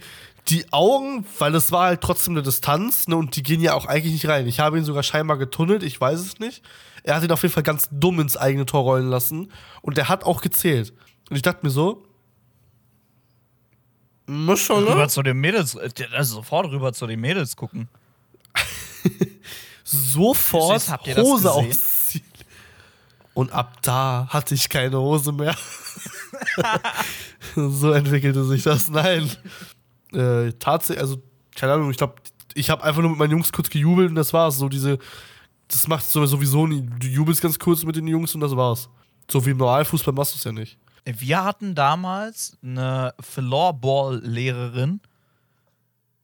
[0.49, 3.87] die Augen, weil das war halt trotzdem eine Distanz, ne, und die gehen ja auch
[3.87, 4.47] eigentlich nicht rein.
[4.47, 6.63] Ich habe ihn sogar scheinbar getunnelt, ich weiß es nicht.
[7.03, 10.09] Er hat ihn auf jeden Fall ganz dumm ins eigene Tor rollen lassen und der
[10.09, 10.93] hat auch gezählt.
[11.31, 12.05] Und ich dachte mir so,
[14.27, 15.09] muss schon, Rüber ne?
[15.09, 17.89] zu den Mädels, äh, also sofort rüber zu den Mädels gucken.
[19.85, 22.25] Sofort Süß, habt ihr das Hose ausziehen.
[23.33, 25.57] Und ab da hatte ich keine Hose mehr.
[27.57, 28.91] so entwickelte sich das.
[28.91, 29.31] Nein.
[30.13, 31.23] Äh, tatsächlich, also,
[31.55, 32.15] keine Ahnung, ich glaube,
[32.55, 34.57] ich habe einfach nur mit meinen Jungs kurz gejubelt und das war's.
[34.57, 34.99] So diese,
[35.69, 36.83] das macht so- sowieso nie.
[36.99, 38.89] Du jubelst ganz kurz mit den Jungs und das war's.
[39.31, 40.79] So wie im Normalfußball machst du es ja nicht.
[41.05, 45.01] Wir hatten damals eine Floorball-Lehrerin.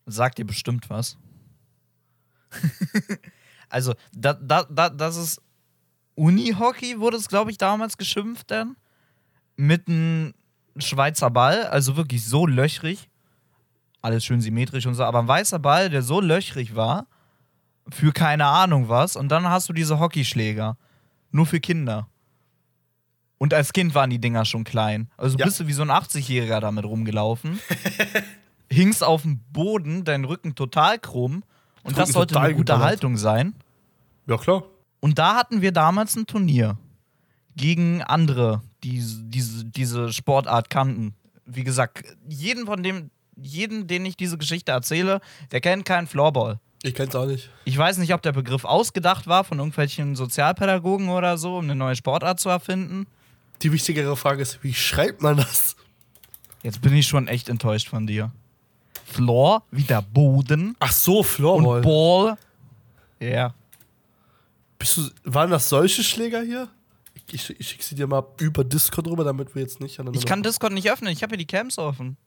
[0.07, 1.16] Sagt ihr bestimmt was.
[3.68, 5.41] also, da, da, da, das ist
[6.14, 8.76] Unihockey, wurde es, glaube ich, damals geschimpft dann.
[9.57, 10.35] Mit einem
[10.76, 13.09] Schweizer Ball, also wirklich so löchrig.
[14.05, 17.07] Alles schön symmetrisch und so, aber ein weißer Ball, der so löchrig war,
[17.89, 19.17] für keine Ahnung was.
[19.17, 20.77] Und dann hast du diese Hockeyschläger.
[21.31, 22.07] Nur für Kinder.
[23.39, 25.09] Und als Kind waren die Dinger schon klein.
[25.17, 25.47] Also Ja.
[25.47, 27.59] bist du wie so ein 80-Jähriger damit rumgelaufen.
[28.71, 31.43] hingst auf dem Boden, dein Rücken total krumm.
[31.83, 32.79] Und Rücken das sollte eine gute.
[32.81, 33.55] Haltung sein.
[34.27, 34.65] Ja, klar.
[35.01, 36.77] Und da hatten wir damals ein Turnier
[37.57, 41.15] gegen andere, die diese, diese Sportart kannten.
[41.47, 45.20] Wie gesagt, jeden von dem, jeden, den ich diese Geschichte erzähle,
[45.53, 46.59] der kennt keinen Floorball.
[46.82, 47.49] Ich kenn's auch nicht.
[47.64, 51.74] Ich weiß nicht, ob der Begriff ausgedacht war von irgendwelchen Sozialpädagogen oder so, um eine
[51.74, 53.07] neue Sportart zu erfinden.
[53.62, 55.76] Die wichtigere Frage ist, wie schreibt man das?
[56.62, 58.32] Jetzt bin ich schon echt enttäuscht von dir.
[59.07, 60.76] Floor, wie der Boden.
[60.78, 61.76] Ach so, Floorball.
[61.76, 62.37] Und Ball.
[63.20, 63.55] Ja.
[64.78, 66.68] Bist du, waren das solche Schläger hier?
[67.14, 69.99] Ich, ich, ich schicke sie dir mal über Discord rüber, damit wir jetzt nicht.
[70.12, 72.18] Ich kann Discord nicht öffnen, ich habe hier die Cams offen.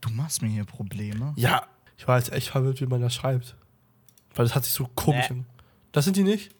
[0.00, 1.32] Du machst mir hier Probleme.
[1.36, 1.62] Ja,
[1.96, 3.56] ich war jetzt echt verwirrt, wie man das schreibt.
[4.34, 5.44] Weil das hat sich so komisch Nee.
[5.92, 6.54] Das sind die nicht?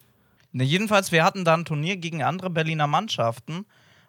[0.53, 3.65] Ne, jedenfalls, wir hatten da ein Turnier gegen andere Berliner Mannschaften.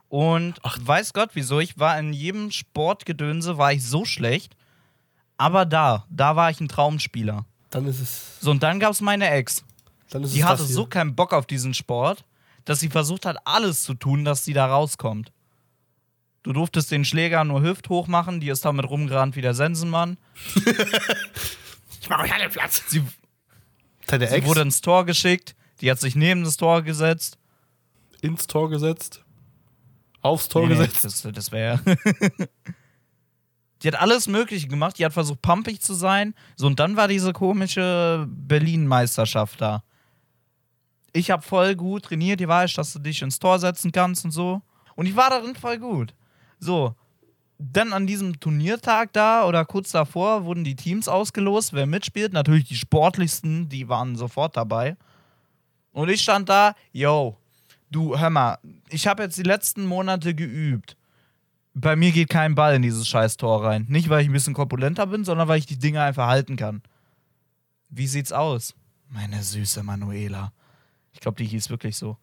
[0.10, 4.58] Und weiß Gott wieso, ich war in jedem Sportgedönse, war ich so schlecht.
[5.38, 7.46] Aber da, da war ich ein Traumspieler.
[7.70, 8.40] Dann ist es.
[8.42, 9.64] So, und dann gab es meine Ex.
[10.10, 10.76] Dann ist Die es hatte das hier.
[10.76, 12.26] so keinen Bock auf diesen Sport,
[12.66, 15.32] dass sie versucht hat, alles zu tun, dass sie da rauskommt.
[16.44, 20.18] Du durftest den Schläger nur hüfthoch machen, die ist damit rumgerannt wie der Sensenmann.
[22.02, 22.84] Ich mach euch alle Platz.
[22.88, 23.04] Sie,
[24.08, 27.38] Deine sie Ex wurde ins Tor geschickt, die hat sich neben das Tor gesetzt.
[28.22, 29.24] ins Tor gesetzt.
[30.22, 31.06] Aufs Tor nee, gesetzt.
[31.06, 31.80] Das, das wäre.
[33.82, 35.00] die hat alles Mögliche gemacht.
[35.00, 36.36] Die hat versucht, pumpig zu sein.
[36.56, 39.84] So, und dann war diese komische Berlin-Meisterschaft da.
[41.14, 42.40] Ich habe voll gut trainiert.
[42.40, 44.62] Die weiß, dass du dich ins Tor setzen kannst und so.
[44.96, 46.14] Und ich war darin voll gut.
[46.62, 46.96] So.
[47.58, 52.34] Dann an diesem Turniertag da oder kurz davor wurden die Teams ausgelost, wer mitspielt.
[52.34, 54.96] Natürlich die sportlichsten, die waren sofort dabei.
[55.92, 57.38] Und ich stand da, yo,
[57.92, 58.58] du, hör mal,
[58.90, 60.98] ich habe jetzt die letzten Monate geübt.
[61.74, 63.86] Bei mir geht kein Ball in dieses scheiß Tor rein.
[63.90, 66.82] Nicht, weil ich ein bisschen korpulenter bin, sondern weil ich die Dinge einfach halten kann.
[67.90, 68.74] Wie sieht's aus?
[69.10, 70.52] Meine süße Manuela.
[71.14, 72.18] Ich glaube, die hieß wirklich so.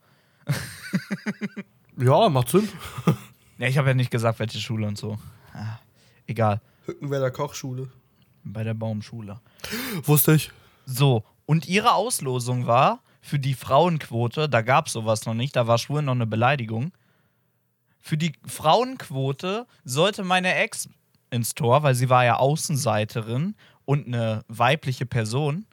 [1.97, 2.69] Ja, macht Sinn.
[3.59, 5.19] Ja, ich habe ja nicht gesagt, welche Schule und so.
[5.53, 5.79] Ah,
[6.27, 6.61] egal.
[6.87, 7.91] Hückenwerder Kochschule.
[8.45, 9.41] Bei der Baumschule.
[10.05, 10.53] Wusste ich.
[10.87, 15.67] So, und ihre Auslosung war für die Frauenquote, da gab es sowas noch nicht, da
[15.67, 16.93] war schwul noch eine Beleidigung.
[17.99, 20.89] Für die Frauenquote sollte meine Ex
[21.31, 23.55] ins Tor, weil sie war ja Außenseiterin
[23.85, 25.67] und eine weibliche Person.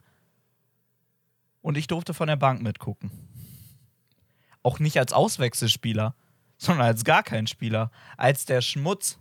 [1.62, 3.10] Und ich durfte von der Bank mitgucken.
[4.62, 6.14] Auch nicht als Auswechselspieler,
[6.58, 7.90] sondern als gar kein Spieler.
[8.16, 9.18] Als der Schmutz.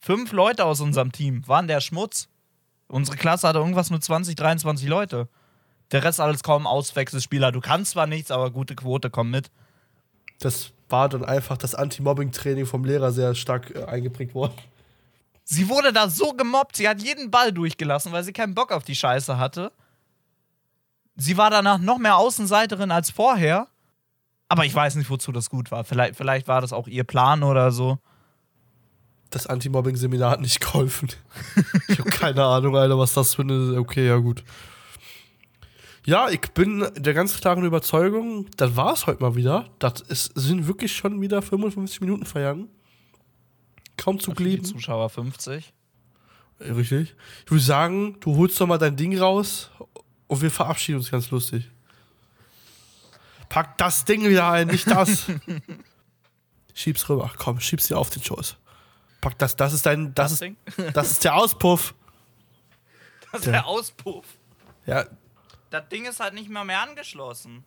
[0.00, 2.28] Fünf Leute aus unserem Team waren der Schmutz.
[2.86, 5.28] Unsere Klasse hatte irgendwas mit 20, 23 Leute.
[5.90, 7.52] Der Rest alles kaum Auswechselspieler.
[7.52, 9.50] Du kannst zwar nichts, aber gute Quote, komm mit.
[10.38, 14.54] Das war dann einfach das Anti-Mobbing-Training vom Lehrer sehr stark äh, eingeprägt worden.
[15.44, 18.84] Sie wurde da so gemobbt, sie hat jeden Ball durchgelassen, weil sie keinen Bock auf
[18.84, 19.72] die Scheiße hatte.
[21.16, 23.66] Sie war danach noch mehr Außenseiterin als vorher.
[24.48, 25.84] Aber ich weiß nicht, wozu das gut war.
[25.84, 27.98] Vielleicht, vielleicht war das auch ihr Plan oder so.
[29.30, 31.10] Das Anti-Mobbing-Seminar hat nicht geholfen.
[31.88, 33.78] ich habe keine Ahnung, Alter, was das für eine.
[33.78, 34.42] Okay, ja, gut.
[36.06, 39.68] Ja, ich bin der ganz klaren Überzeugung, das war es heute mal wieder.
[39.78, 42.68] Das ist, sind wirklich schon wieder 55 Minuten vergangen.
[43.98, 44.64] Kaum zu geblieben.
[44.64, 45.74] Zuschauer 50.
[46.60, 47.14] Richtig.
[47.44, 49.70] Ich würde sagen, du holst doch mal dein Ding raus
[50.28, 51.68] und wir verabschieden uns ganz lustig.
[53.48, 55.26] Pack das Ding wieder ein, nicht das.
[56.74, 57.30] schieb's rüber.
[57.36, 58.56] Komm, schieb's dir auf den Schoß.
[59.20, 60.56] Pack das, das ist dein, das, ist, Ding?
[60.92, 61.94] das ist der Auspuff.
[63.32, 64.24] Das ist der Auspuff.
[64.86, 65.04] Ja,
[65.70, 67.64] Das Ding ist halt nicht mal mehr angeschlossen.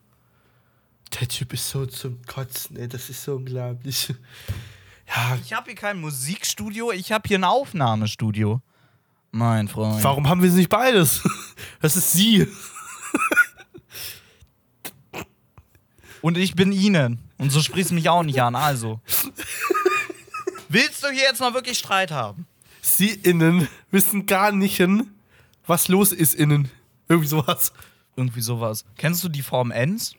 [1.19, 4.13] der Typ ist so zum Kotzen, ey, das ist so unglaublich.
[5.13, 8.61] Ja, Ich habe hier kein Musikstudio, ich habe hier ein Aufnahmestudio.
[9.31, 10.01] Mein Freund.
[10.05, 11.21] warum haben wir nicht beides?
[11.81, 12.47] Das ist sie.
[16.21, 17.19] Und ich bin Ihnen.
[17.37, 18.99] Und so sprichst du mich auch nicht an, also.
[20.69, 22.45] Willst du hier jetzt mal wirklich Streit haben?
[22.81, 24.81] Sie innen wissen gar nicht,
[25.65, 26.69] was los ist innen.
[27.07, 27.73] Irgendwie sowas.
[28.15, 28.85] Irgendwie sowas.
[28.97, 30.15] Kennst du die Form Ens?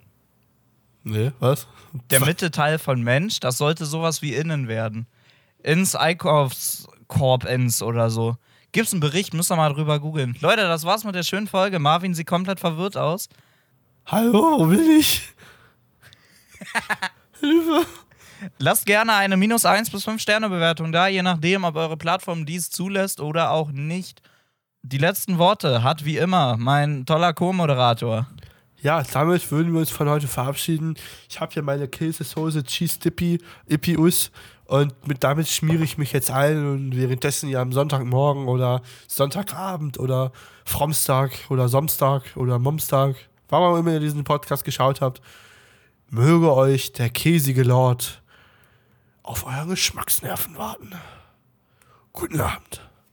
[1.05, 1.67] Nee, was?
[2.11, 5.07] Der Mittelteil von Mensch, das sollte sowas wie innen werden.
[5.63, 8.37] Ins Einkaufskorb Ens oder so.
[8.73, 10.37] Gibt's einen Bericht, müsst ihr mal drüber googeln.
[10.41, 11.79] Leute, das war's mit der schönen Folge.
[11.79, 13.29] Marvin sieht komplett verwirrt aus.
[14.07, 15.23] Hallo, wo bin ich?
[17.41, 17.87] Hilfe.
[18.59, 22.45] Lasst gerne eine minus 1 bis 5 Sterne Bewertung da, je nachdem, ob eure Plattform
[22.45, 24.21] dies zulässt oder auch nicht.
[24.83, 28.27] Die letzten Worte hat wie immer mein toller Co-Moderator.
[28.81, 30.97] Ja, damit würden wir uns von heute verabschieden.
[31.31, 34.33] Ich habe hier meine Käsesoße Cheese Dippy Ipius
[34.65, 40.01] und mit damit schmiere ich mich jetzt ein und währenddessen ihr am Sonntagmorgen oder Sonntagabend
[40.01, 40.33] oder
[40.65, 43.15] Fromstag oder Samstag oder Momstag,
[43.51, 45.23] wann auch immer ihr diesen Podcast geschaut habt,
[46.13, 48.23] möge euch der käsige Lord
[49.23, 50.93] auf euren Geschmacksnerven warten.
[52.13, 52.87] Guten Abend.